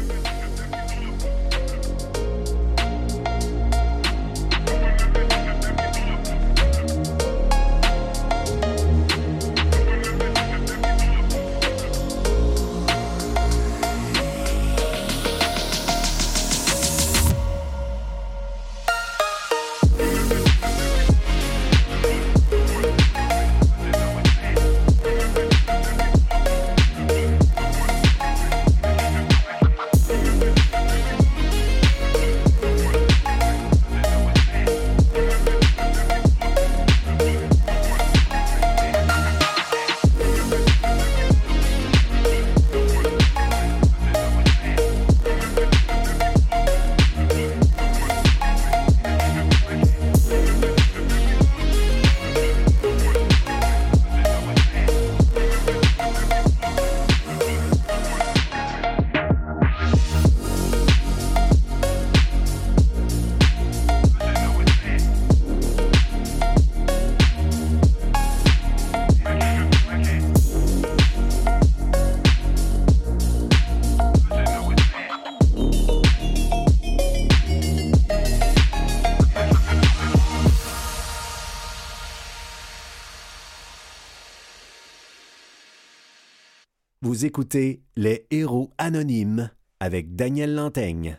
[87.05, 91.19] Vous écoutez Les Héros Anonymes avec Daniel Lantaigne.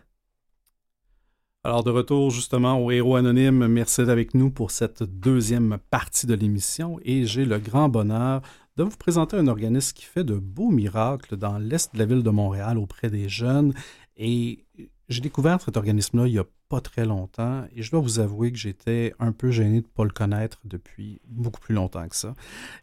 [1.64, 6.26] Alors de retour justement aux Héros Anonymes, merci d'être avec nous pour cette deuxième partie
[6.26, 8.42] de l'émission et j'ai le grand bonheur
[8.78, 12.24] de vous présenter un organisme qui fait de beaux miracles dans l'est de la ville
[12.24, 13.72] de Montréal auprès des jeunes
[14.18, 14.66] et
[15.08, 18.52] j'ai découvert cet organisme-là il y a pas très longtemps et je dois vous avouer
[18.52, 22.16] que j'étais un peu gêné de ne pas le connaître depuis beaucoup plus longtemps que
[22.16, 22.34] ça.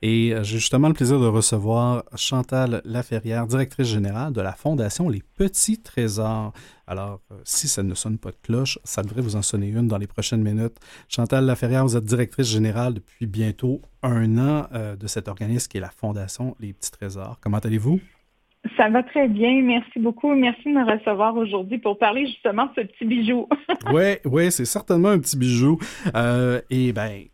[0.02, 5.08] Et euh, j'ai justement le plaisir de recevoir Chantal Laferrière, directrice générale de la Fondation
[5.08, 6.52] Les Petits Trésors.
[6.86, 9.88] Alors, euh, si ça ne sonne pas de cloche, ça devrait vous en sonner une
[9.88, 10.76] dans les prochaines minutes.
[11.08, 15.78] Chantal Laferrière, vous êtes directrice générale depuis bientôt un an euh, de cet organisme qui
[15.78, 17.38] est la Fondation Les Petits Trésors.
[17.40, 18.00] Comment allez-vous?
[18.76, 19.60] Ça va très bien.
[19.62, 20.34] Merci beaucoup.
[20.34, 23.48] Merci de me recevoir aujourd'hui pour parler justement de ce petit bijou.
[23.92, 25.78] oui, oui, c'est certainement un petit bijou.
[26.14, 27.24] Euh, et bien,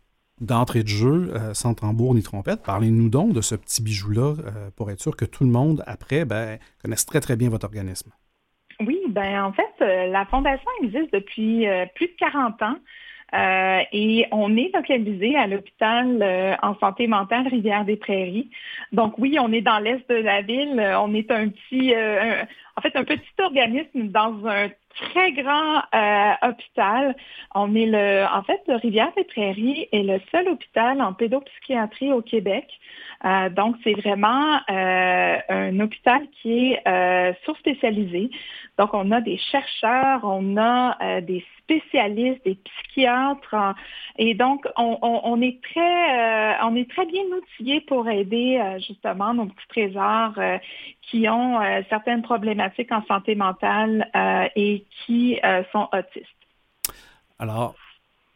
[0.41, 4.69] d'entrée de jeu, euh, sans tambour ni trompette, parlez-nous donc de ce petit bijou-là euh,
[4.75, 8.11] pour être sûr que tout le monde, après, ben, connaisse très, très bien votre organisme.
[8.85, 11.65] Oui, ben en fait, la Fondation existe depuis
[11.95, 12.75] plus de 40 ans.
[13.33, 18.49] Euh, et on est localisé à l'hôpital euh, en santé mentale Rivière-des-Prairies.
[18.91, 20.79] Donc oui, on est dans l'est de la ville.
[20.99, 21.93] On est un petit,
[22.75, 25.81] en fait, un petit organisme dans un très grand
[26.41, 27.15] hôpital.
[27.53, 32.67] On est le, en fait, le Rivière-des-Prairies est le seul hôpital en pédopsychiatrie au Québec.
[33.51, 38.31] donc, c'est vraiment un hôpital qui est sous-spécialisé.
[38.77, 43.75] Donc, on a des chercheurs, on a des spécialistes, des psychiatres.
[44.17, 49.67] et donc, on, est très, on est très bien outillés pour aider justement nos petits
[49.69, 50.33] trésors
[51.09, 56.27] qui ont euh, certaines problématiques en santé mentale euh, et qui euh, sont autistes.
[57.39, 57.75] Alors,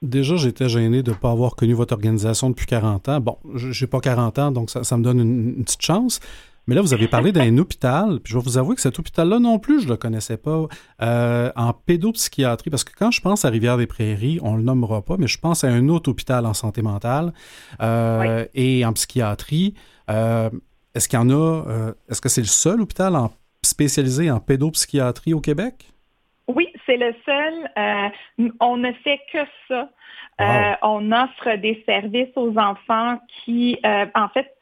[0.01, 3.19] déjà, j'étais gêné de ne pas avoir connu votre organisation depuis 40 ans.
[3.19, 6.19] Bon, je n'ai pas 40 ans, donc ça, me donne une, petite chance.
[6.67, 9.39] Mais là, vous avez parlé d'un hôpital, puis je vais vous avouer que cet hôpital-là
[9.39, 10.67] non plus, je ne le connaissais pas,
[10.99, 15.27] en pédopsychiatrie, parce que quand je pense à Rivière-des-Prairies, on ne le nommera pas, mais
[15.27, 17.33] je pense à un autre hôpital en santé mentale
[18.53, 19.73] et en psychiatrie.
[20.95, 23.13] Est-ce qu'il y en a, euh, est-ce que c'est le seul hôpital
[23.63, 25.89] spécialisé en pédopsychiatrie au Québec?
[26.47, 27.69] Oui, c'est le seul.
[27.77, 29.89] Euh, on ne fait que ça.
[30.41, 34.52] Euh, on offre des services aux enfants qui, en fait,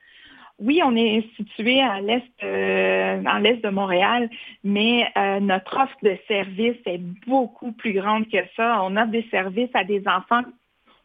[0.61, 4.29] oui, on est situé à l'est, dans l'est de Montréal,
[4.63, 8.81] mais notre offre de services est beaucoup plus grande que ça.
[8.83, 10.43] On offre des services à des enfants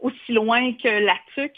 [0.01, 1.53] aussi loin que la TUC.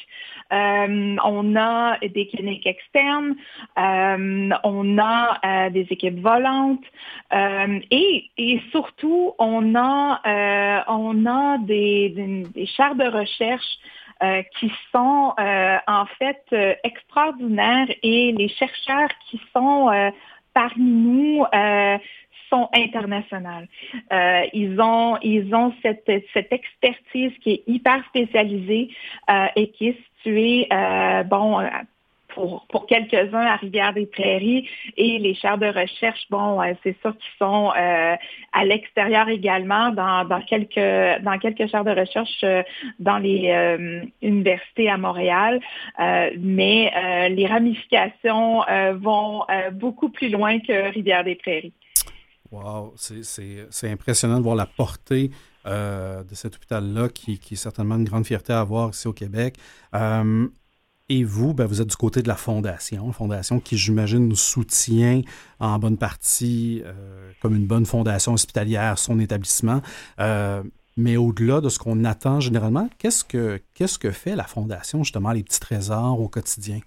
[0.51, 3.37] Euh, on a des cliniques externes,
[3.79, 6.85] euh, on a euh, des équipes volantes
[7.31, 13.79] et, surtout, on a, on a des, des chars de recherche
[14.59, 19.91] qui sont en fait extraordinaires et les chercheurs qui sont
[20.53, 21.45] parmi nous
[22.51, 23.69] sont internationales.
[24.13, 28.91] Euh, ils ont, ils ont cette, cette expertise qui est hyper spécialisée
[29.31, 31.61] euh, et qui est située, euh, bon,
[32.35, 37.71] pour, pour quelques-uns à Rivière-des-Prairies et les chaires de recherche, bon, c'est sûr qu'ils sont
[37.71, 42.45] à l'extérieur également dans, dans, quelques dans quelques chaires de recherche
[42.99, 45.61] dans les universités à Montréal,
[46.39, 48.63] mais les ramifications
[48.95, 51.73] vont beaucoup plus loin que Rivière-des-Prairies.
[52.51, 55.31] Wow, c'est impressionnant de voir la portée
[55.67, 59.57] euh, de cet hôpital-là, qui, est certainement une grande fierté à avoir ici au Québec.
[61.11, 64.37] Euh, et vous, ben, vous êtes du côté de la fondation, fondation qui, j'imagine, nous
[64.37, 65.23] soutient
[65.61, 69.81] en bonne partie euh, comme une bonne fondation hospitalière, son établissement.
[70.97, 75.33] mais au-delà de ce qu'on attend généralement, qu'est-ce que, qu'est-ce que fait la fondation, justement,
[75.33, 76.81] les petits trésors au quotidien?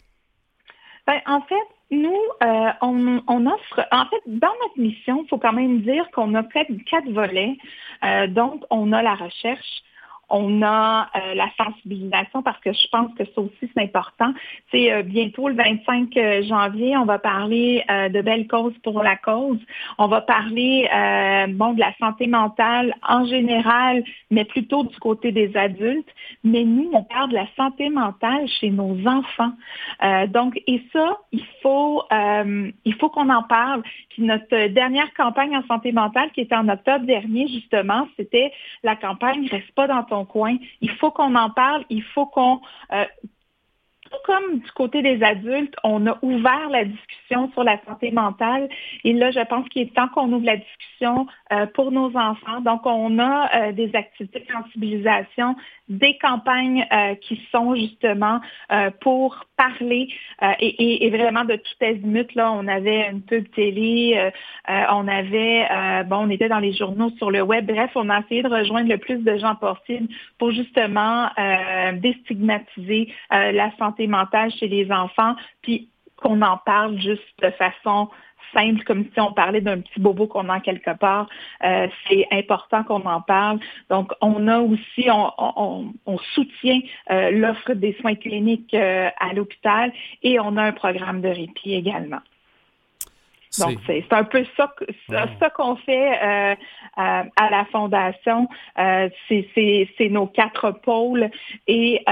[1.08, 1.56] Ben, en fait,
[1.92, 6.34] nous, euh, on, offre, en fait, dans notre mission, il faut quand même dire qu'on
[6.36, 7.58] a de quatre volets.
[8.04, 9.84] Euh, donc, on a la recherche,
[10.32, 14.34] on a euh, la sensibilisation parce que je pense que ça aussi c'est important.
[14.72, 19.16] C'est euh, bientôt le 25 euh, janvier, on va parler de belles causes pour la
[19.16, 19.60] cause.
[19.98, 20.88] On va parler
[21.50, 26.10] bon de la santé mentale en général, mais plutôt du côté des adultes.
[26.44, 29.54] Mais nous, on parle de la santé mentale chez nos enfants.
[30.30, 33.84] donc et ça, il faut il faut qu'on en parle.
[34.10, 38.52] Puis notre dernière campagne en santé mentale qui était en octobre dernier justement, c'était
[38.84, 40.58] la campagne Reste pas dans ton coin.
[40.82, 43.06] Il faut qu'on en parle, il faut qu'on euh,
[44.26, 48.70] comme du côté des adultes, on a ouvert la discussion sur la santé mentale.
[49.04, 52.62] Et là, je pense qu'il est temps qu'on ouvre la discussion euh, pour nos enfants.
[52.62, 55.56] Donc, on a euh, des activités de sensibilisation,
[55.90, 58.40] des campagnes euh, qui sont justement
[59.02, 60.08] pour parler
[60.60, 62.34] et, vraiment de tout azimut.
[62.36, 64.32] Là, on avait une pub télé,
[64.68, 65.68] on avait,
[66.06, 67.66] bon, on était dans les journaux sur le web.
[67.66, 70.08] Bref, on a essayé de rejoindre le plus de gens possible
[70.40, 71.30] pour justement
[71.94, 78.10] déstigmatiser la santé mentale chez les enfants, puis qu'on en parle juste de façon
[78.54, 81.28] simple, comme si on parlait d'un petit bobo qu'on a quelque part.
[81.64, 83.60] Euh, c'est important qu'on en parle.
[83.90, 86.80] Donc, on a aussi, on, soutient
[87.12, 89.92] euh, l'offre des soins cliniques euh, à l'hôpital
[90.24, 92.20] et on a un programme de répit également.
[93.60, 94.74] Donc, c'est un peu ça,
[95.40, 96.18] ça qu'on fait
[96.96, 98.48] à la Fondation.
[98.78, 101.30] c'est nos quatre pôles
[101.68, 102.04] et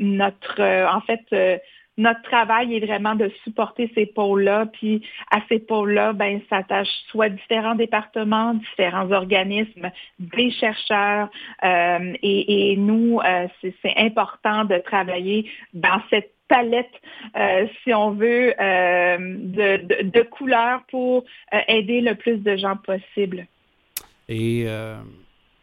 [0.00, 1.60] notre, en fait,
[1.98, 7.28] notre travail est vraiment de supporter ces pôles-là, puis à ces pôles-là, ben, s'attachent soit
[7.28, 11.28] différents départements, différents organismes, des chercheurs,
[11.64, 13.46] euh, et, nous, euh,
[13.82, 16.92] c'est important de travailler dans cette palette,
[17.36, 21.24] euh, si on veut, de, de, couleurs pour
[21.68, 23.46] aider le plus de gens possible.
[24.28, 24.66] Et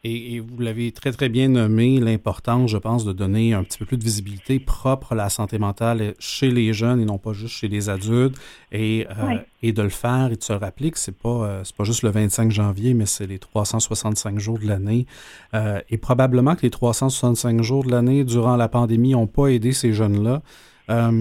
[0.06, 3.85] Et, vous l'avez très, très bien nommé, l'importance, je pense, de donner un petit peu
[3.85, 7.56] plus de visibilité propre à la santé mentale chez les jeunes et non pas juste
[7.56, 8.37] chez les adultes.
[8.71, 11.83] Et, euh, et de le faire et de se rappeler que c'est pas, euh, pas
[11.83, 15.06] juste le 25 janvier, mais c'est les 365 jours de l'année.
[15.54, 19.73] Euh, et probablement que les 365 jours de l'année durant la pandémie n'ont pas aidé
[19.73, 20.42] ces jeunes-là.
[20.90, 21.12] Euh,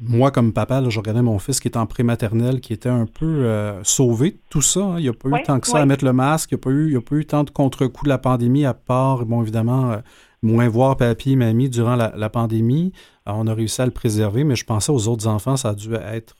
[0.00, 3.06] moi, comme papa, là, je regardais mon fils qui était en prématernelle, qui était un
[3.06, 4.80] peu euh, sauvé de tout ça.
[4.80, 4.98] Hein.
[4.98, 6.52] Il n'y a pas eu tant que ça à mettre le masque.
[6.52, 8.74] Il n'y a, pas eu, a pas eu tant de contre-coups de la pandémie, à
[8.74, 9.98] part, bon, évidemment, euh,
[10.42, 12.92] moins voir papy et mamie durant la, pandémie.
[13.26, 15.94] on a réussi à le préserver, mais je pensais aux autres enfants, ça a dû
[15.94, 16.36] être...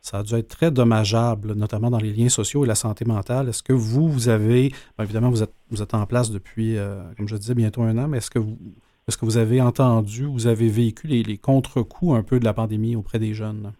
[0.00, 3.48] ça a dû être très dommageable, notamment dans les liens sociaux et la santé mentale.
[3.48, 6.76] Est-ce que vous, vous avez, évidemment, vous êtes, vous êtes en place depuis,
[7.16, 8.58] comme je disais, bientôt un an, mais est-ce que vous,
[9.06, 12.96] est-ce que vous avez entendu, vous avez vécu les, contre-coups un peu de la pandémie
[12.96, 13.72] auprès des jeunes?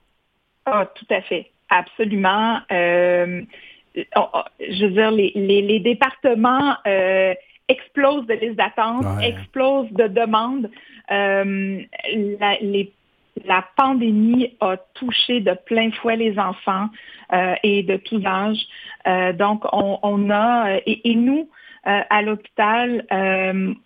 [0.66, 1.50] Ah, tout à fait.
[1.70, 2.60] Absolument.
[2.70, 3.42] Euh,
[3.96, 7.34] je veux dire, les, départements euh,
[7.68, 10.70] explosent de listes d'attente, explosent de demandes.
[11.10, 11.80] Euh,
[13.46, 16.88] la, pandémie a touché de plein fouet les enfants
[17.62, 19.36] et de tous âges.
[19.36, 21.48] donc, on, a, et nous,
[21.84, 23.04] à l'hôpital,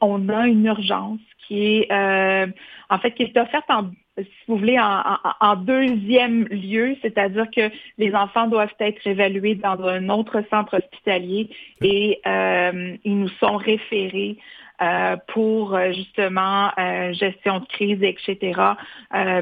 [0.00, 2.46] on a une urgence qui est euh,
[2.90, 8.12] en fait qui est offerte en si vous voulez, en, deuxième lieu, c'est-à-dire que les
[8.16, 11.50] enfants doivent être évalués dans un autre centre hospitalier
[11.82, 14.36] et euh, ils nous sont référés
[14.80, 18.60] euh, pour euh, justement euh, gestion de crise, etc.,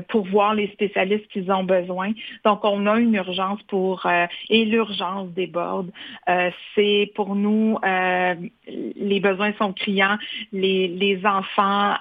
[0.08, 2.12] pour voir les spécialistes qu'ils ont besoin.
[2.44, 4.06] Donc, on a une urgence pour,
[4.48, 5.90] et l'urgence déborde.
[6.74, 7.78] C'est pour nous,
[8.66, 10.16] les besoins sont criants,
[10.52, 11.94] les, les enfants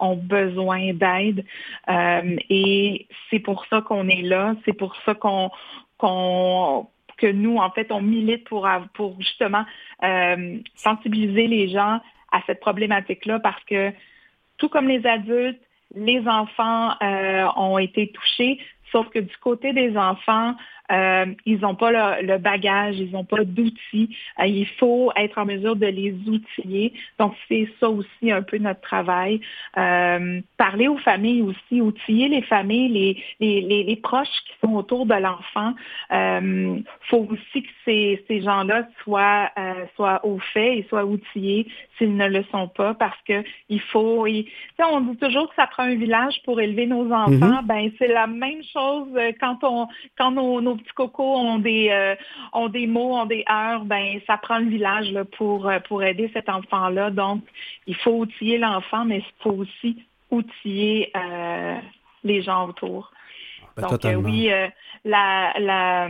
[0.00, 1.44] ont besoin d'aide
[1.88, 5.50] et c'est pour ça qu'on est là, c'est pour ça qu'on
[5.98, 9.64] qu'on que nous, en fait, on milite pour, pour justement
[10.74, 12.00] sensibiliser les gens
[12.34, 13.92] à cette problématique-là parce que
[14.58, 15.60] tout comme les adultes,
[15.94, 18.58] les enfants euh, ont été touchés,
[18.90, 20.54] sauf que du côté des enfants,
[20.92, 24.16] euh, ils n'ont pas le, bagage, ils n'ont pas d'outils.
[24.38, 26.92] Euh, il faut être en mesure de les outiller.
[27.18, 29.40] Donc, c'est ça aussi un peu notre travail.
[29.78, 35.14] Euh, parler aux familles aussi, outiller les familles, les, les, proches qui sont autour de
[35.14, 35.72] l'enfant.
[36.10, 39.50] Il faut aussi que ces, ces gens-là soient,
[39.96, 41.66] soient au fait et soient outillés
[41.96, 44.26] s'ils ne le sont pas parce que il faut.
[44.26, 47.30] on dit toujours que ça prend un village pour élever nos enfants.
[47.30, 47.66] Mm-hmm.
[47.66, 49.08] Ben, c'est la même chose
[49.40, 52.14] quand on quand nos nos petits cocos ont des, euh,
[52.52, 56.02] ont des mots, ont des heures, ben ça prend le village là, pour, euh, pour
[56.02, 57.10] aider cet enfant-là.
[57.10, 57.42] Donc,
[57.86, 61.76] il faut outiller l'enfant, mais il faut aussi outiller euh,
[62.22, 63.12] les gens autour.
[63.76, 64.50] Ben, Donc, oui,
[65.04, 66.08] la, la,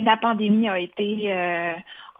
[0.00, 1.30] la pandémie a été,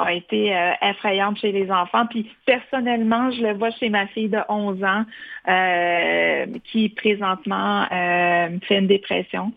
[0.01, 2.07] a été euh, effrayante chez les enfants.
[2.07, 5.05] Puis personnellement, je le vois chez ma fille de 11 ans
[5.49, 9.53] euh, qui présentement euh, fait une dépression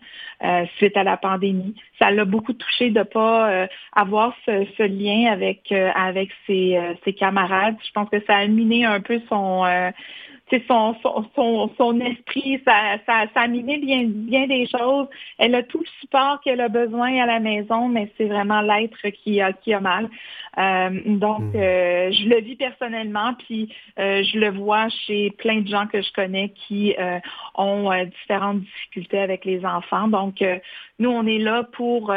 [0.76, 1.74] suite à la pandémie.
[1.98, 7.76] Ça l'a beaucoup touché de pas avoir ce, lien avec avec ses, ses, camarades.
[7.84, 9.64] Je pense que ça a miné un peu son
[10.68, 10.94] son,
[11.34, 15.08] son, son, esprit, ça, ça, ça a miné bien, bien des choses.
[15.38, 19.08] Elle a tout le support qu'elle a besoin à la maison, mais c'est vraiment l'être
[19.10, 20.08] qui a, qui a mal.
[20.56, 21.56] Euh, donc, hmm.
[21.56, 26.00] euh, je le vis personnellement, puis euh, je le vois chez plein de gens que
[26.00, 26.94] je connais qui
[27.56, 30.08] ont différentes difficultés avec les enfants.
[30.08, 30.33] Donc,
[30.98, 32.14] nous, on est là pour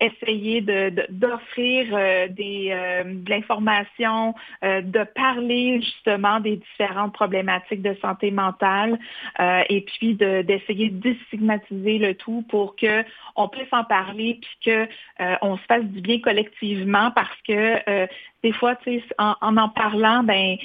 [0.00, 2.68] essayer d'offrir de, des,
[3.04, 8.98] de l'information, de parler justement des différentes problématiques de santé mentale
[9.40, 15.62] et puis d'essayer de, déstigmatiser le tout pour qu'on puisse en parler puis qu'on se
[15.62, 18.06] fasse du bien collectivement parce que euh,
[18.42, 18.76] des fois,
[19.18, 20.56] en, en, en parlant, ben,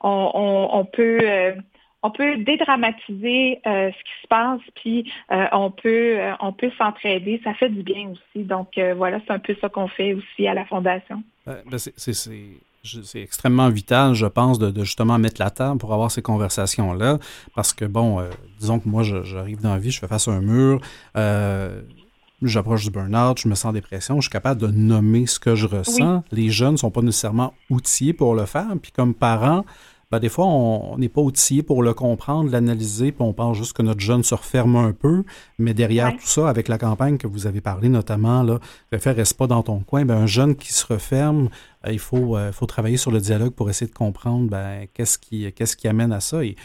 [0.00, 1.52] on, peut euh,
[2.06, 5.12] on peut dédramatiser euh, ce qui se passe, puis
[5.52, 7.40] on peut on peut s'entraider.
[7.44, 8.44] Ça fait du bien aussi.
[8.44, 11.22] Donc voilà, c'est un peu ça qu'on fait aussi à la fondation.
[11.46, 17.18] Ben, c'est extrêmement vital, je pense, de, justement mettre la table pour avoir ces conversations-là.
[17.54, 18.22] Parce que, bon,
[18.58, 20.80] disons que moi, j'arrive dans la vie, je fais face à un mur
[22.42, 25.54] j'approche du burn-out, je me sens en dépression, je suis capable de nommer ce que
[25.54, 26.22] je ressens.
[26.32, 28.68] Les jeunes ne sont pas nécessairement outillés pour le faire.
[28.80, 29.64] Puis comme parents,
[30.10, 33.72] ben, des fois, on n'est pas outillés pour le comprendre, l'analyser, puis on pense juste
[33.72, 35.24] que notre jeune se referme un peu.
[35.58, 38.60] Mais derrière tout ça, avec la campagne que vous avez parlé notamment, là,
[38.92, 41.48] le fait reste pas dans ton coin, ben, un jeune qui se referme,
[41.86, 45.18] euh, il faut, euh, faut travailler sur le dialogue pour essayer de comprendre ben, qu'est-ce
[45.18, 46.44] qui, qu'est-ce qui amène à ça.
[46.44, 46.56] Et,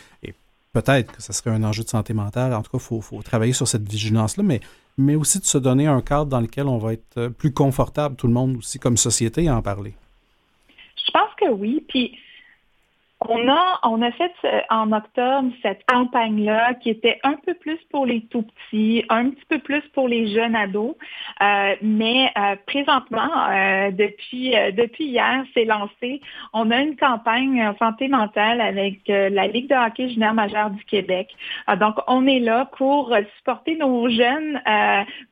[0.73, 2.53] peut-être que ce serait un enjeu de santé mentale.
[2.53, 4.61] En tout cas, il faut, faut travailler sur cette vigilance-là, mais
[4.97, 8.15] mais aussi de se donner un cadre dans lequel on va être euh, plus confortable,
[8.15, 9.93] tout le monde aussi, comme société, à en parler.
[10.95, 11.83] Je pense que oui.
[11.87, 12.17] Puis
[13.30, 17.78] on a, on a fait euh, en octobre cette campagne-là qui était un peu plus
[17.91, 20.95] pour les tout petits, un petit peu plus pour les jeunes ados.
[21.41, 23.30] Euh, mais euh, présentement,
[23.91, 26.22] depuis, depuis hier, c'est lancé.
[26.53, 30.84] On a une campagne en santé mentale avec la Ligue de hockey junior majeur du
[30.86, 31.30] Québec.
[31.80, 34.61] donc, on est là pour supporter nos jeunes,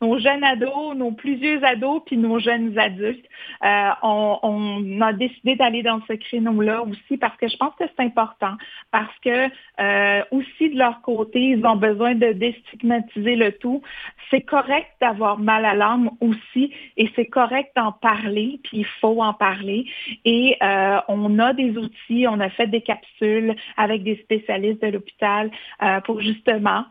[0.01, 3.25] nos jeunes ados, nos plus vieux ados, puis nos jeunes adultes.
[3.63, 8.55] On, on, a décidé d'aller dans ce créneau-là aussi parce que je pense c'est important
[8.91, 9.49] parce que
[9.79, 13.81] euh, aussi de leur côté, ils ont besoin de déstigmatiser le tout.
[14.29, 19.21] C'est correct d'avoir mal à l'âme aussi et c'est correct d'en parler, puis il faut
[19.21, 19.85] en parler.
[20.25, 24.87] Et euh, on a des outils, on a fait des capsules avec des spécialistes de
[24.87, 25.51] l'hôpital
[25.81, 26.85] euh, pour justement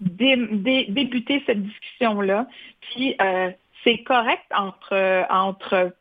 [0.00, 2.46] débuter cette discussion-là.
[2.80, 3.16] Puis
[3.84, 5.94] c'est correct entre entre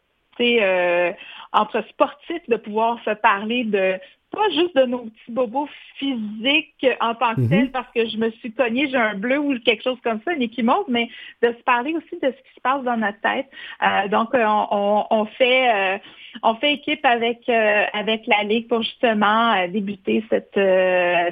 [1.53, 3.99] entre sportifs de pouvoir se parler de
[4.33, 7.49] pas juste de nos petits bobos physiques en tant que mhm.
[7.49, 10.33] tels parce que je me suis cognée, j'ai un bleu ou quelque chose comme ça,
[10.33, 11.09] une équimose, mais
[11.41, 13.47] de se parler aussi de ce qui se passe dans notre tête.
[13.81, 15.97] Euh, donc, euh, on, fait euh,
[16.41, 20.59] on fait équipe avec avec la Ligue pour justement débuter cette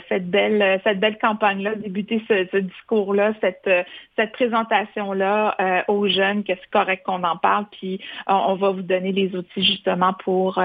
[0.09, 3.69] cette belle cette belle campagne-là, débuter ce, discours-là, cette
[4.15, 9.11] cette présentation-là aux jeunes, que c'est correct qu'on en parle, puis on, va vous donner
[9.11, 10.61] les outils justement pour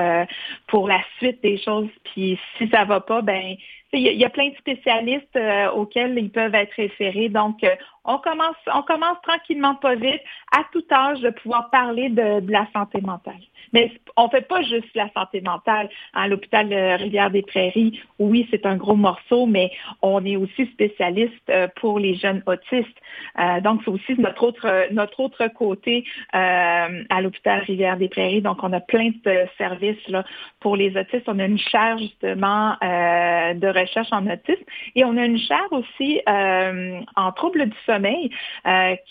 [0.66, 3.56] pour la suite des choses, puis si ça va pas, ben
[3.92, 7.28] il y, a plein de spécialistes euh, auxquels ils peuvent être référés.
[7.28, 7.74] Donc, euh,
[8.04, 10.20] on commence, on commence tranquillement, pas vite,
[10.52, 13.40] à tout âge, de pouvoir parler de la santé mentale.
[13.72, 15.88] Mais on fait pas juste la santé mentale.
[16.14, 19.70] À l'hôpital Rivière-des-Prairies, oui, c'est un gros morceau, mais
[20.02, 22.98] on est aussi spécialiste euh, pour les jeunes autistes.
[23.38, 28.42] Euh, donc, c'est aussi notre autre, notre autre côté euh, à l'hôpital Rivière-des-Prairies.
[28.42, 30.24] Donc, on a plein de services là,
[30.60, 31.24] pour les autistes.
[31.26, 34.64] On a une chaire justement de recherche en autisme
[34.94, 38.30] et on a une chaire aussi en troubles du sommeil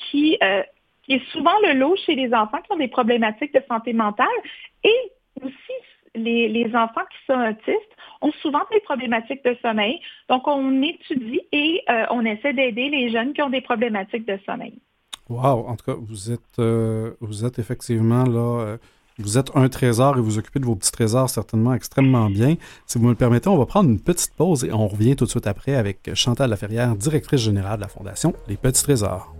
[0.09, 0.37] qui
[1.05, 4.27] qui est souvent le lot chez les enfants qui ont des problématiques de santé mentale
[4.83, 5.11] et
[5.41, 5.73] aussi
[6.15, 7.91] les, enfants qui sont autistes
[8.21, 9.99] ont souvent des problématiques de sommeil.
[10.29, 14.39] Donc, on étudie et euh, on essaie d'aider les jeunes qui ont des problématiques de
[14.45, 14.79] sommeil.
[15.29, 15.67] Wow!
[15.67, 18.77] En tout cas, vous êtes, euh, vous êtes effectivement là.
[19.17, 22.55] Vous êtes un trésor et vous occupez de vos petits trésors certainement extrêmement bien.
[22.85, 25.23] Si vous me le permettez, on va prendre une petite pause et on revient tout
[25.23, 29.33] de suite après avec Chantal Laferrière, directrice générale de la Fondation Les Petits Trésors.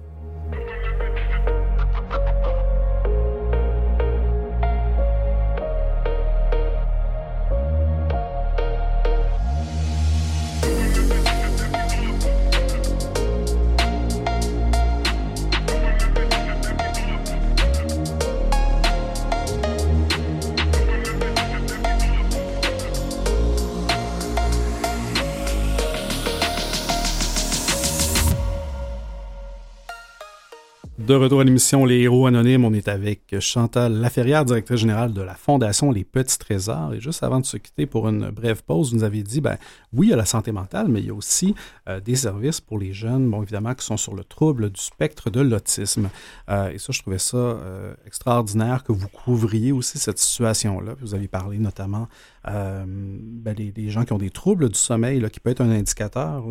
[31.08, 35.22] De retour à l'émission Les Héros Anonymes, on est avec Chantal Laferrière, directrice générale de
[35.22, 36.96] la Fondation Les Petits Trésors.
[36.96, 39.58] Et juste avant de se quitter pour une brève pause, vous nous avez dit, ben
[39.94, 41.54] oui, il y a la santé mentale, mais il y a aussi
[41.88, 45.30] euh, des services pour les jeunes, bon, évidemment, qui sont sur le trouble du spectre
[45.30, 46.10] de l'autisme.
[46.50, 50.96] Euh, et ça, je trouvais ça euh, extraordinaire que vous couvriez aussi cette situation-là.
[51.02, 52.08] Vous avez parlé notamment
[52.46, 56.46] ben, des, gens qui ont des troubles du sommeil, qui peut être un indicateur,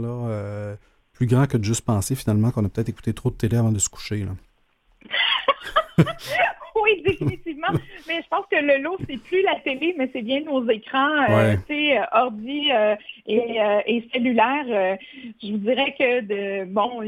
[1.14, 3.72] plus grand que de juste penser finalement qu'on a peut-être écouté trop de télé avant
[3.72, 4.24] de se coucher.
[4.24, 4.32] Là.
[6.82, 7.68] oui, définitivement.
[8.06, 11.22] mais je pense que le lot, c'est plus la télé, mais c'est bien nos écrans,
[11.30, 12.96] euh, tu sais, euh, ordi euh,
[13.26, 14.98] et, et cellulaire.
[15.42, 17.00] je vous dirais que de bon,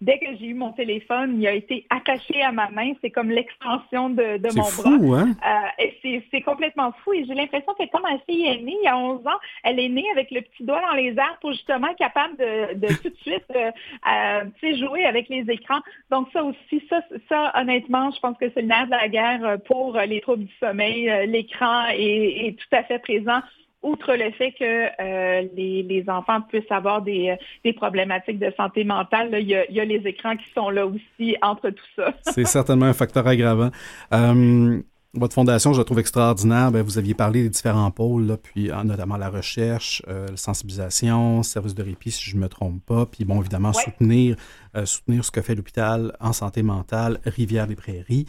[0.00, 2.92] dès que j'ai eu mon téléphone, il a été attaché à ma main.
[3.00, 5.20] C'est comme l'extension de, de mon fou, bras.
[5.20, 5.34] Hein?
[5.46, 7.12] Euh, et c'est complètement fou.
[7.12, 9.78] Et j'ai l'impression que comme ma fille est née il y a 11 ans, elle
[9.78, 12.86] est née avec le petit doigt dans les airs pour justement être capable de, de
[13.02, 13.70] tout de suite euh,
[14.08, 15.80] euh, jouer avec les écrans.
[16.10, 19.58] Donc ça aussi, ça, ça honnêtement, je pense que c'est le nerf de la guerre
[19.66, 21.10] pour les troubles du sommeil.
[21.26, 23.40] L'écran est, est tout à fait présent
[23.82, 27.38] outre le fait que euh, les, enfants puissent avoir des,
[27.76, 31.84] problématiques de santé mentale, il, y a, les écrans qui sont là aussi entre tout
[31.96, 32.12] ça.
[32.22, 33.70] C'est certainement un facteur aggravant.
[34.12, 34.80] Euh,
[35.12, 36.70] votre fondation, je la trouve extraordinaire.
[36.70, 41.74] Ben, vous aviez parlé des différents pôles, puis euh, notamment la recherche, la sensibilisation, service
[41.74, 44.36] de répit, si je ne me trompe pas, puis bon, évidemment, soutenir,
[44.84, 48.26] soutenir ce que fait l'hôpital en santé mentale, Rivière-des-Prairies.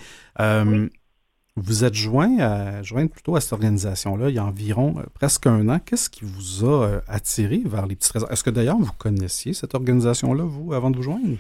[1.58, 5.48] Vous êtes joint, à, joint plutôt à cette organisation-là il y a environ euh, presque
[5.48, 5.80] un an.
[5.80, 8.32] Qu'est-ce qui vous a euh, attiré vers les petits trésors?
[8.32, 11.38] Est-ce que d'ailleurs vous connaissiez cette organisation-là, vous, avant de vous joindre?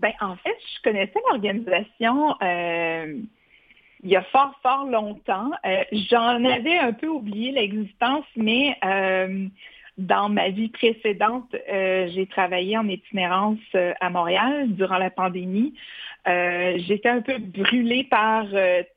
[0.00, 2.36] Bien, en fait, je connaissais l'organisation.
[2.42, 3.16] Euh,
[4.04, 5.50] il y a fort, fort longtemps.
[6.10, 8.78] J'en avais un peu oublié l'existence, mais
[9.96, 15.72] dans ma vie précédente, j'ai travaillé en itinérance à Montréal durant la pandémie.
[16.26, 18.46] J'étais un peu brûlée par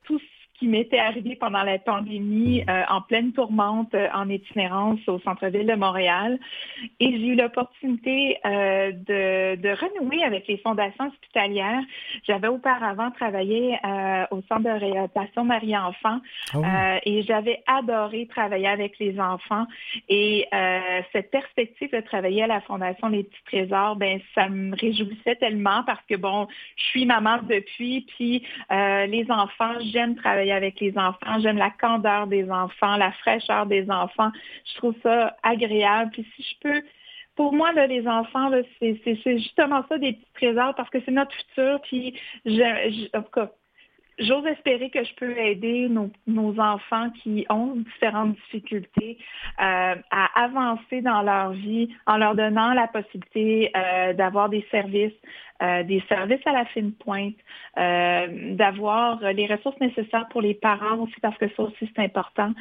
[0.04, 5.00] tout ce qui m'était arrivé pendant la pandémie euh, en pleine tourmente euh, en itinérance
[5.08, 6.40] au centre-ville de Montréal.
[7.00, 11.82] Et j'ai eu l'opportunité euh, de, de, renouer avec les fondations hospitalières.
[12.26, 13.78] J'avais auparavant travaillé
[14.32, 16.20] au centre de réadaptation Marie-Enfant
[16.54, 19.66] ah et j'avais adoré travailler avec les enfants.
[20.10, 20.48] Et
[21.12, 25.84] cette perspective de travailler à la Fondation Les Petits Trésors, ben ça me réjouissait tellement
[25.86, 31.40] parce que, bon, je suis maman depuis, puis les enfants, j'aime travailler avec les enfants.
[31.40, 34.32] J'aime la candeur des enfants, la fraîcheur des enfants.
[34.66, 36.12] Je trouve ça agréable.
[36.12, 36.84] Puis si je peux
[37.38, 41.80] pour moi, les enfants, c'est justement ça des petits trésors parce que c'est notre futur.
[41.84, 42.20] Puis,
[43.14, 43.52] en tout cas,
[44.20, 49.18] j'ose espérer que je peux aider nos, enfants qui ont différentes difficultés
[49.60, 55.14] euh, à avancer dans leur vie en leur donnant la possibilité euh, d'avoir des services,
[55.62, 57.36] euh, des services à la fine pointe,
[57.76, 62.54] d'avoir les ressources nécessaires pour les parents aussi parce que ça aussi c'est important.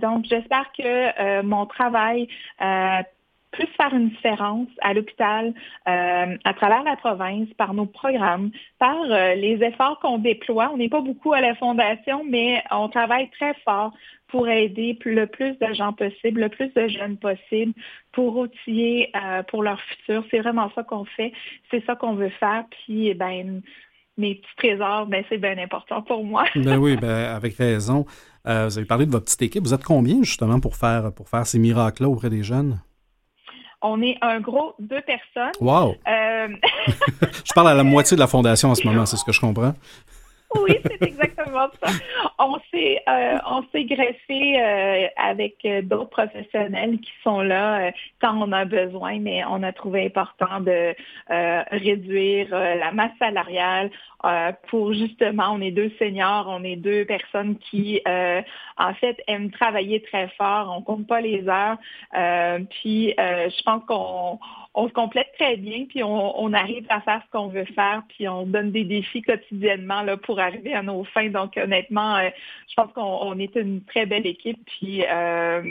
[0.00, 2.28] donc j'espère que mon travail
[3.50, 5.52] plus faire une différence à l'hôpital,
[5.88, 10.70] euh, à travers la province, par nos programmes, par euh, les efforts qu'on déploie.
[10.72, 13.92] On n'est pas beaucoup à la Fondation, mais on travaille très fort
[14.28, 17.72] pour aider le plus de gens possible, le plus de jeunes possible,
[18.12, 20.24] pour outiller euh, pour leur futur.
[20.30, 21.32] C'est vraiment ça qu'on fait.
[21.70, 22.64] C'est ça qu'on veut faire.
[22.70, 23.60] Puis, eh ben,
[24.16, 26.44] mes petits trésors, ben, c'est bien important pour moi.
[26.54, 28.06] ben oui, ben, avec raison.
[28.44, 29.64] vous avez parlé de votre petite équipe.
[29.64, 32.78] Vous êtes combien, justement, pour faire, pour faire ces miracles-là auprès des jeunes?
[33.82, 35.52] On est un gros deux personnes.
[35.60, 35.94] Wow!
[36.06, 36.48] Euh,
[37.44, 39.40] je parle à la moitié de la fondation en ce moment, c'est ce que je
[39.40, 39.74] comprends.
[40.62, 41.92] oui, c'est exactement ça.
[42.38, 48.50] On s'est euh, on s'est greffé euh, avec d'autres professionnels qui sont là quand on
[48.52, 50.94] a besoin, mais on a trouvé important de
[51.28, 53.90] réduire la masse salariale
[54.68, 60.02] pour justement, on est deux seniors, on est deux personnes qui en fait aiment travailler
[60.02, 61.76] très fort, on compte pas les heures,
[62.70, 64.38] puis je pense qu'on
[64.74, 68.28] on se complète très bien, puis on, arrive à faire ce qu'on veut faire, puis
[68.28, 71.28] on donne des défis quotidiennement là, pour arriver à nos fins.
[71.28, 72.30] Donc honnêtement, euh,
[72.68, 74.58] je pense qu'on est une très belle équipe.
[74.66, 75.62] Puis euh,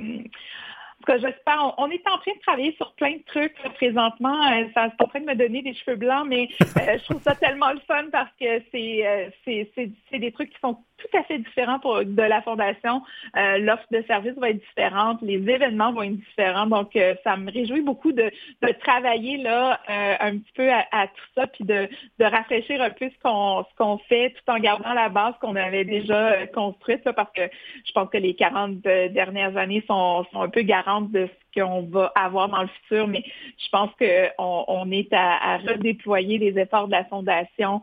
[1.08, 4.52] j'espère, on, est en train de travailler sur plein de trucs présentement.
[4.52, 7.36] Euh, ça est en train de me donner des cheveux blancs, mais je trouve ça
[7.36, 11.80] tellement le fun parce que c'est, c'est, des trucs qui sont tout à fait différent
[11.80, 13.02] pour, de la fondation.
[13.38, 16.68] Euh, l'offre de services va être différente, les événements vont être différents.
[16.68, 18.32] Donc, euh, ça me réjouit beaucoup de,
[18.80, 21.90] travailler là euh, un petit peu à, tout ça, puis de,
[22.20, 26.48] de rafraîchir un peu ce qu'on fait, tout en gardant la base qu'on avait déjà
[26.48, 27.42] construite, parce que
[27.86, 31.84] je pense que les 40 dernières années sont, sont un peu garantes de ce qu'on
[31.84, 33.24] va avoir dans le futur, mais
[33.58, 37.82] je pense qu'on on est à, redéployer les efforts de la Fondation,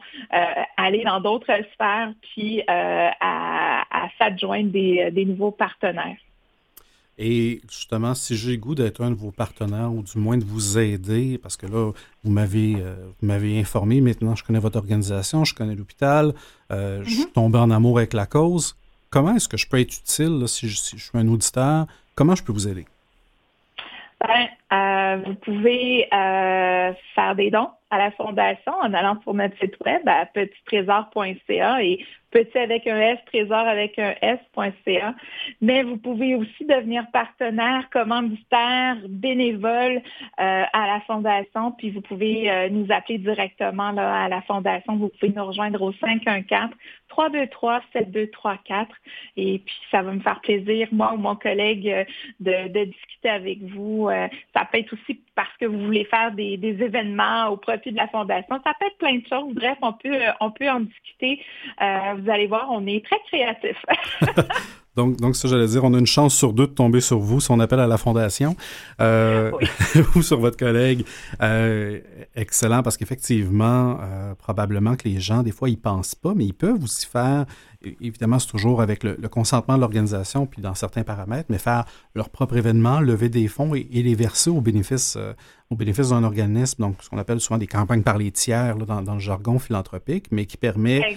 [0.76, 6.16] aller dans d'autres sphères, puis à, s'adjoindre des, nouveaux partenaires.
[7.18, 10.78] Et justement, si j'ai goût d'être un de vos partenaires ou du moins de vous
[10.78, 11.92] aider, parce que là,
[12.22, 16.34] vous m'avez, euh, m'avez informé, maintenant je connais votre organisation, je connais l'hôpital,
[16.70, 17.32] euh, je suis mm-hmm.
[17.32, 18.76] tombé en amour avec la cause.
[19.08, 21.86] Comment est-ce que je peux être utile si, je, suis un auditeur?
[22.14, 22.84] Comment je peux vous aider?
[24.20, 29.76] Ben, euh, vous pouvez faire des dons à la Fondation en allant sur notre site
[29.84, 32.04] web à petittrésor.ca et
[32.36, 35.14] petit avec un S, trésor avec un S.ca.
[35.60, 40.02] Mais vous pouvez aussi devenir partenaire, commanditaire, bénévole
[40.40, 44.96] euh, à la Fondation, puis vous pouvez euh, nous appeler directement là, à la Fondation.
[44.96, 46.70] Vous pouvez nous rejoindre au 514
[47.08, 48.90] 323 7234
[49.36, 52.04] et puis ça va me faire plaisir, moi ou mon collègue, euh,
[52.40, 54.08] de, discuter avec vous.
[54.54, 57.96] ça peut être aussi parce que vous voulez faire des, des événements au profit de
[57.96, 58.60] la Fondation.
[58.64, 59.54] Ça peut être plein de choses.
[59.54, 61.42] Bref, on peut, on peut en discuter.
[61.80, 63.84] Euh, vous allez voir, on est très créatifs.
[64.96, 67.40] Donc, donc ça, j'allais dire, on a une chance sur deux de tomber sur vous
[67.40, 68.56] si on appelle à la fondation.
[69.00, 69.52] Euh,
[70.14, 71.04] ou sur votre collègue.
[71.42, 72.00] Euh,
[72.34, 76.54] excellent, parce qu'effectivement, euh, probablement que les gens, des fois, ils pensent pas, mais ils
[76.54, 77.44] peuvent aussi faire,
[78.00, 81.84] évidemment, c'est toujours avec le, consentement de l'organisation, puis dans certains paramètres, mais faire
[82.14, 85.18] leur propre événement, lever des fonds et, les verser au bénéfice,
[85.70, 89.02] au bénéfice d'un organisme, donc ce qu'on appelle souvent des campagnes par les tiers dans,
[89.02, 91.16] dans, le jargon philanthropique, mais qui permet,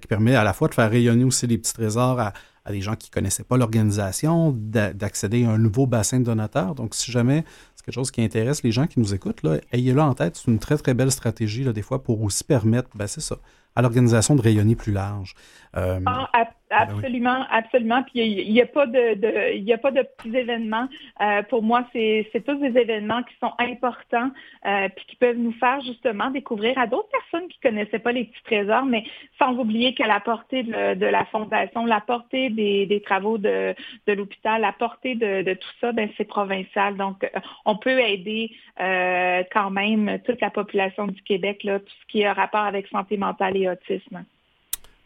[0.00, 2.32] qui permet à la fois de faire rayonner aussi les petits trésors à
[2.70, 6.74] des gens qui ne connaissaient pas l'organisation, d'accéder à un nouveau bassin de donateurs.
[6.74, 7.44] Donc, si jamais
[7.76, 9.40] c'est quelque chose qui intéresse les gens qui nous écoutent,
[9.72, 10.36] ayez-le en tête.
[10.36, 13.36] C'est une très, très belle stratégie, là, des fois, pour aussi permettre, ben, c'est ça,
[13.74, 15.34] à l'organisation de rayonner plus large.
[15.76, 16.28] Euh, ah,
[16.70, 18.02] absolument, absolument.
[18.02, 20.88] Puis il n'y a, pas de, il a pas de petits événements.
[21.20, 24.30] Euh, pour moi, c'est tous des événements qui sont importants,
[24.66, 28.24] euh, puis qui peuvent nous faire justement découvrir à d'autres personnes qui connaissaient pas les
[28.24, 29.04] petits trésors, mais
[29.38, 33.74] sans oublier que la portée de, la fondation, la portée des, travaux de,
[34.06, 36.96] l'hôpital, la portée de, tout ça, ben c'est provincial.
[36.96, 37.28] Donc,
[37.64, 42.32] on peut aider quand même toute la population du Québec, là, tout ce qui a
[42.32, 44.24] rapport avec santé mentale et autisme.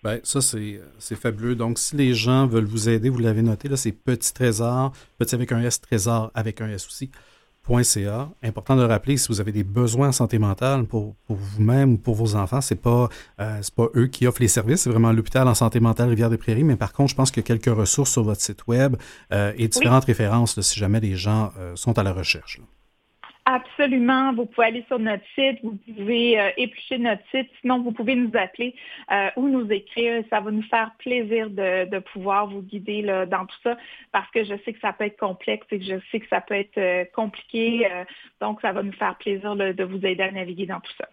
[0.05, 1.55] Bien, ça, c'est fabuleux.
[1.55, 5.35] Donc, si les gens veulent vous aider, vous l'avez noté, là, c'est Petit Trésor, petit
[5.35, 7.11] avec un S, Trésor avec un S aussi,
[7.83, 8.29] .ca.
[8.43, 12.15] Important de rappeler, si vous avez des besoins en santé mentale pour, vous-même ou pour
[12.15, 13.09] vos enfants, c'est pas
[13.41, 16.65] euh, pas eux qui offrent les services, c'est vraiment l'hôpital en santé mentale Rivière-des-Prairies.
[16.65, 18.97] Mais par contre, je pense qu'il y a quelques ressources sur votre site web
[19.33, 22.61] euh, et différentes références si jamais les gens euh, sont à la recherche.
[23.47, 24.33] Absolument.
[24.33, 27.51] Vous pouvez aller sur notre site, vous pouvez euh, éplucher notre site.
[27.61, 28.75] Sinon, vous pouvez nous appeler
[29.13, 30.25] euh, ou nous écrire.
[30.31, 33.77] Ça va nous faire plaisir de, pouvoir vous guider dans tout ça
[34.13, 36.41] parce que je sais que ça peut être complexe et que je sais que ça
[36.41, 37.87] peut être euh, compliqué.
[38.41, 41.09] donc, ça va nous faire plaisir de vous aider à naviguer dans tout ça.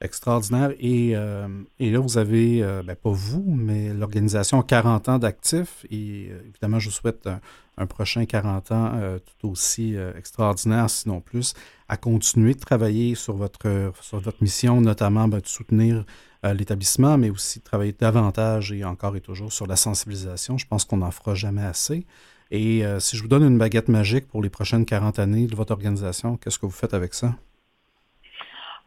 [0.00, 0.70] Extraordinaire.
[0.78, 1.48] Et, euh,
[1.80, 5.84] et là, vous avez, euh, ben, pas vous, mais l'organisation 40 ans d'actifs.
[5.90, 7.28] Et euh, évidemment, je vous souhaite
[7.76, 8.92] un, prochain 40 ans
[9.40, 11.54] tout aussi extraordinaire, sinon plus,
[11.88, 16.04] à continuer de travailler sur votre, sur votre mission, notamment ben, de soutenir
[16.42, 20.58] l'établissement, mais aussi de travailler davantage et encore et toujours sur la sensibilisation.
[20.58, 22.04] Je pense qu'on n'en fera jamais assez.
[22.50, 25.72] Et si je vous donne une baguette magique pour les prochaines 40 années de votre
[25.72, 27.36] organisation, qu'est-ce que vous faites avec ça?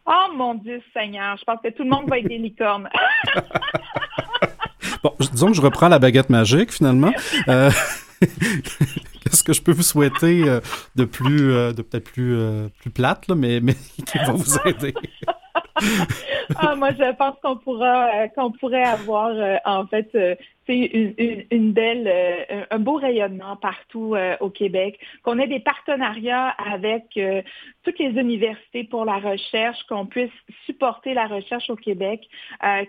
[0.06, 2.88] Oh mon Dieu Seigneur, je pense que tout le monde va être des licornes.
[5.02, 7.12] bon, disons que je reprends la baguette magique finalement.
[7.48, 7.70] Euh,
[8.20, 10.60] qu'est-ce que je peux vous souhaiter euh,
[10.96, 12.36] de plus, euh, de peut-être plus,
[12.80, 13.74] plus plate, là, mais, mais
[14.06, 14.94] qui va vous aider?
[16.56, 19.32] ah, moi, je pense qu'on pourra, qu'on pourrait avoir,
[19.64, 20.10] en fait,
[20.66, 26.48] c'est une, belle, euh, un beau rayonnement partout euh, au Québec, qu'on ait des partenariats
[26.50, 27.42] avec euh,
[27.82, 30.30] toutes les universités pour la recherche, qu'on puisse
[30.66, 32.28] supporter la recherche au Québec,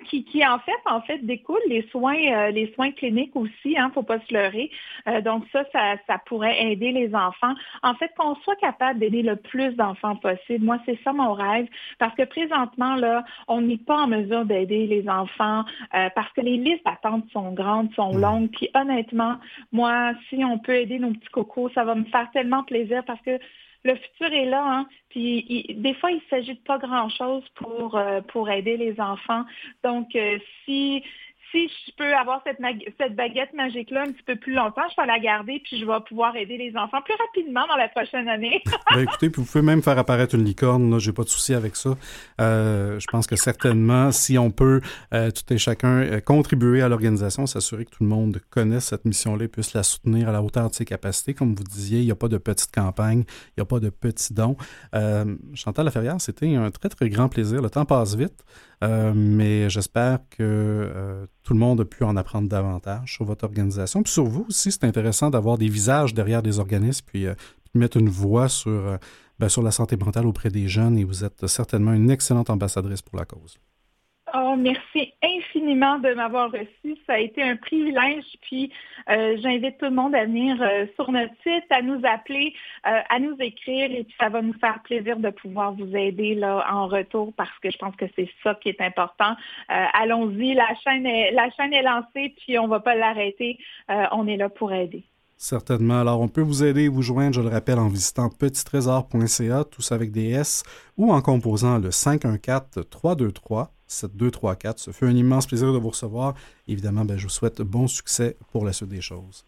[0.05, 4.03] qui, qui en fait, en fait, découle les soins, les soins cliniques aussi, hein, faut
[4.03, 4.69] pas se leurrer.
[5.23, 7.53] donc ça, ça, ça pourrait aider les enfants.
[7.81, 10.63] En fait, qu'on soit capable d'aider le plus d'enfants possible.
[10.63, 11.67] Moi, c'est ça mon rêve,
[11.97, 16.57] parce que présentement là, on n'est pas en mesure d'aider les enfants parce que les
[16.57, 17.62] listes d'attente sont grandes
[17.95, 18.21] sont mm.
[18.21, 18.49] longues.
[18.51, 19.37] Puis honnêtement,
[19.71, 23.21] moi, si on peut aider nos petits cocos, ça va me faire tellement plaisir parce
[23.21, 23.39] que
[23.83, 24.63] le futur est là.
[24.65, 24.87] Hein?
[25.09, 29.43] Puis des fois, il s'agit de pas grand-chose pour, euh, pour aider les enfants.
[29.83, 31.03] Donc, euh, si
[31.53, 32.59] si je peux avoir cette,
[33.15, 36.35] baguette magique-là un petit peu plus longtemps, je vais la garder puis je vais pouvoir
[36.35, 38.61] aider les enfants plus rapidement dans la prochaine année.
[38.93, 41.53] ben écoutez, puis vous pouvez même faire apparaître une licorne, là, j'ai pas de souci
[41.53, 41.91] avec ça.
[42.41, 44.81] Euh, je pense que certainement, si on peut,
[45.13, 49.05] euh, tout et chacun, euh, contribuer à l'organisation, s'assurer que tout le monde connaisse cette
[49.05, 51.35] mission-là et puisse la soutenir à la hauteur de ses capacités.
[51.35, 53.89] Comme vous disiez, il n'y a pas de petite campagne, il n'y a pas de
[53.89, 54.57] petits dons.
[55.53, 57.61] Chantal Laferrière, c'était un très, très grand plaisir.
[57.61, 58.43] Le temps passe vite.
[58.83, 63.45] Euh, mais j'espère que euh, tout le monde a pu en apprendre davantage sur votre
[63.45, 64.03] organisation.
[64.03, 67.35] Puis sur vous aussi, c'est intéressant d'avoir des visages derrière des organismes, puis, euh,
[67.73, 68.47] mettre une voix
[69.39, 70.97] ben, sur la santé mentale auprès des jeunes.
[70.97, 73.57] Et vous êtes certainement une excellente ambassadrice pour la cause.
[74.35, 76.97] Oh, merci infiniment de m'avoir reçu.
[77.05, 78.25] Ça a été un privilège.
[78.41, 78.71] Puis
[79.07, 82.51] euh, j'invite tout le monde à venir euh, sur notre site, à nous appeler,
[82.87, 83.91] euh, à nous écrire.
[83.91, 87.57] Et puis ça va nous faire plaisir de pouvoir vous aider là en retour parce
[87.61, 89.35] que je pense que c'est ça qui est important.
[89.67, 93.59] Allons-y, la chaîne est la chaîne est lancée, puis on ne va pas l'arrêter.
[94.11, 95.03] on est là pour aider.
[95.37, 95.99] Certainement.
[95.99, 99.91] Alors, on peut vous aider et vous joindre, je le rappelle, en visitant petittrésor.ca, tous
[99.91, 100.63] avec des S,
[100.97, 103.67] ou en composant le 514-323.
[103.93, 104.79] 7234.
[104.79, 106.33] Ce fut un immense plaisir de vous recevoir.
[106.67, 109.45] Évidemment, ben, je vous souhaite bon succès pour la suite des choses.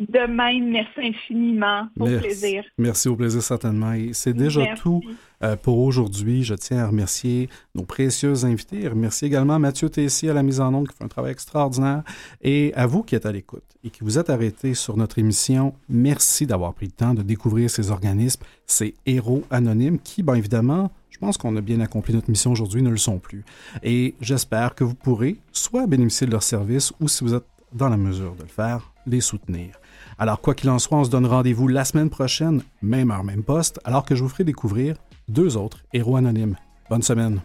[0.00, 1.86] De même, merci infiniment.
[1.98, 2.64] Au plaisir.
[2.78, 3.92] Merci au plaisir, certainement.
[3.92, 5.02] Et c'est déjà tout
[5.42, 6.42] euh, pour aujourd'hui.
[6.42, 8.88] Je tiens à remercier nos précieux invités.
[8.88, 12.02] Remercier également Mathieu Tessier à la mise en onde qui fait un travail extraordinaire.
[12.40, 15.74] Et à vous qui êtes à l'écoute et qui vous êtes arrêtés sur notre émission,
[15.90, 20.90] merci d'avoir pris le temps de découvrir ces organismes, ces héros anonymes qui, bien évidemment,
[21.20, 23.44] pense qu'on a bien accompli notre mission aujourd'hui, ne le sont plus.
[23.82, 27.88] Et j'espère que vous pourrez soit bénéficier de leurs services ou, si vous êtes dans
[27.88, 29.78] la mesure de le faire, les soutenir.
[30.18, 33.42] Alors, quoi qu'il en soit, on se donne rendez-vous la semaine prochaine, même heure, même
[33.42, 34.96] poste, alors que je vous ferai découvrir
[35.28, 36.56] deux autres héros anonymes.
[36.88, 37.40] Bonne semaine.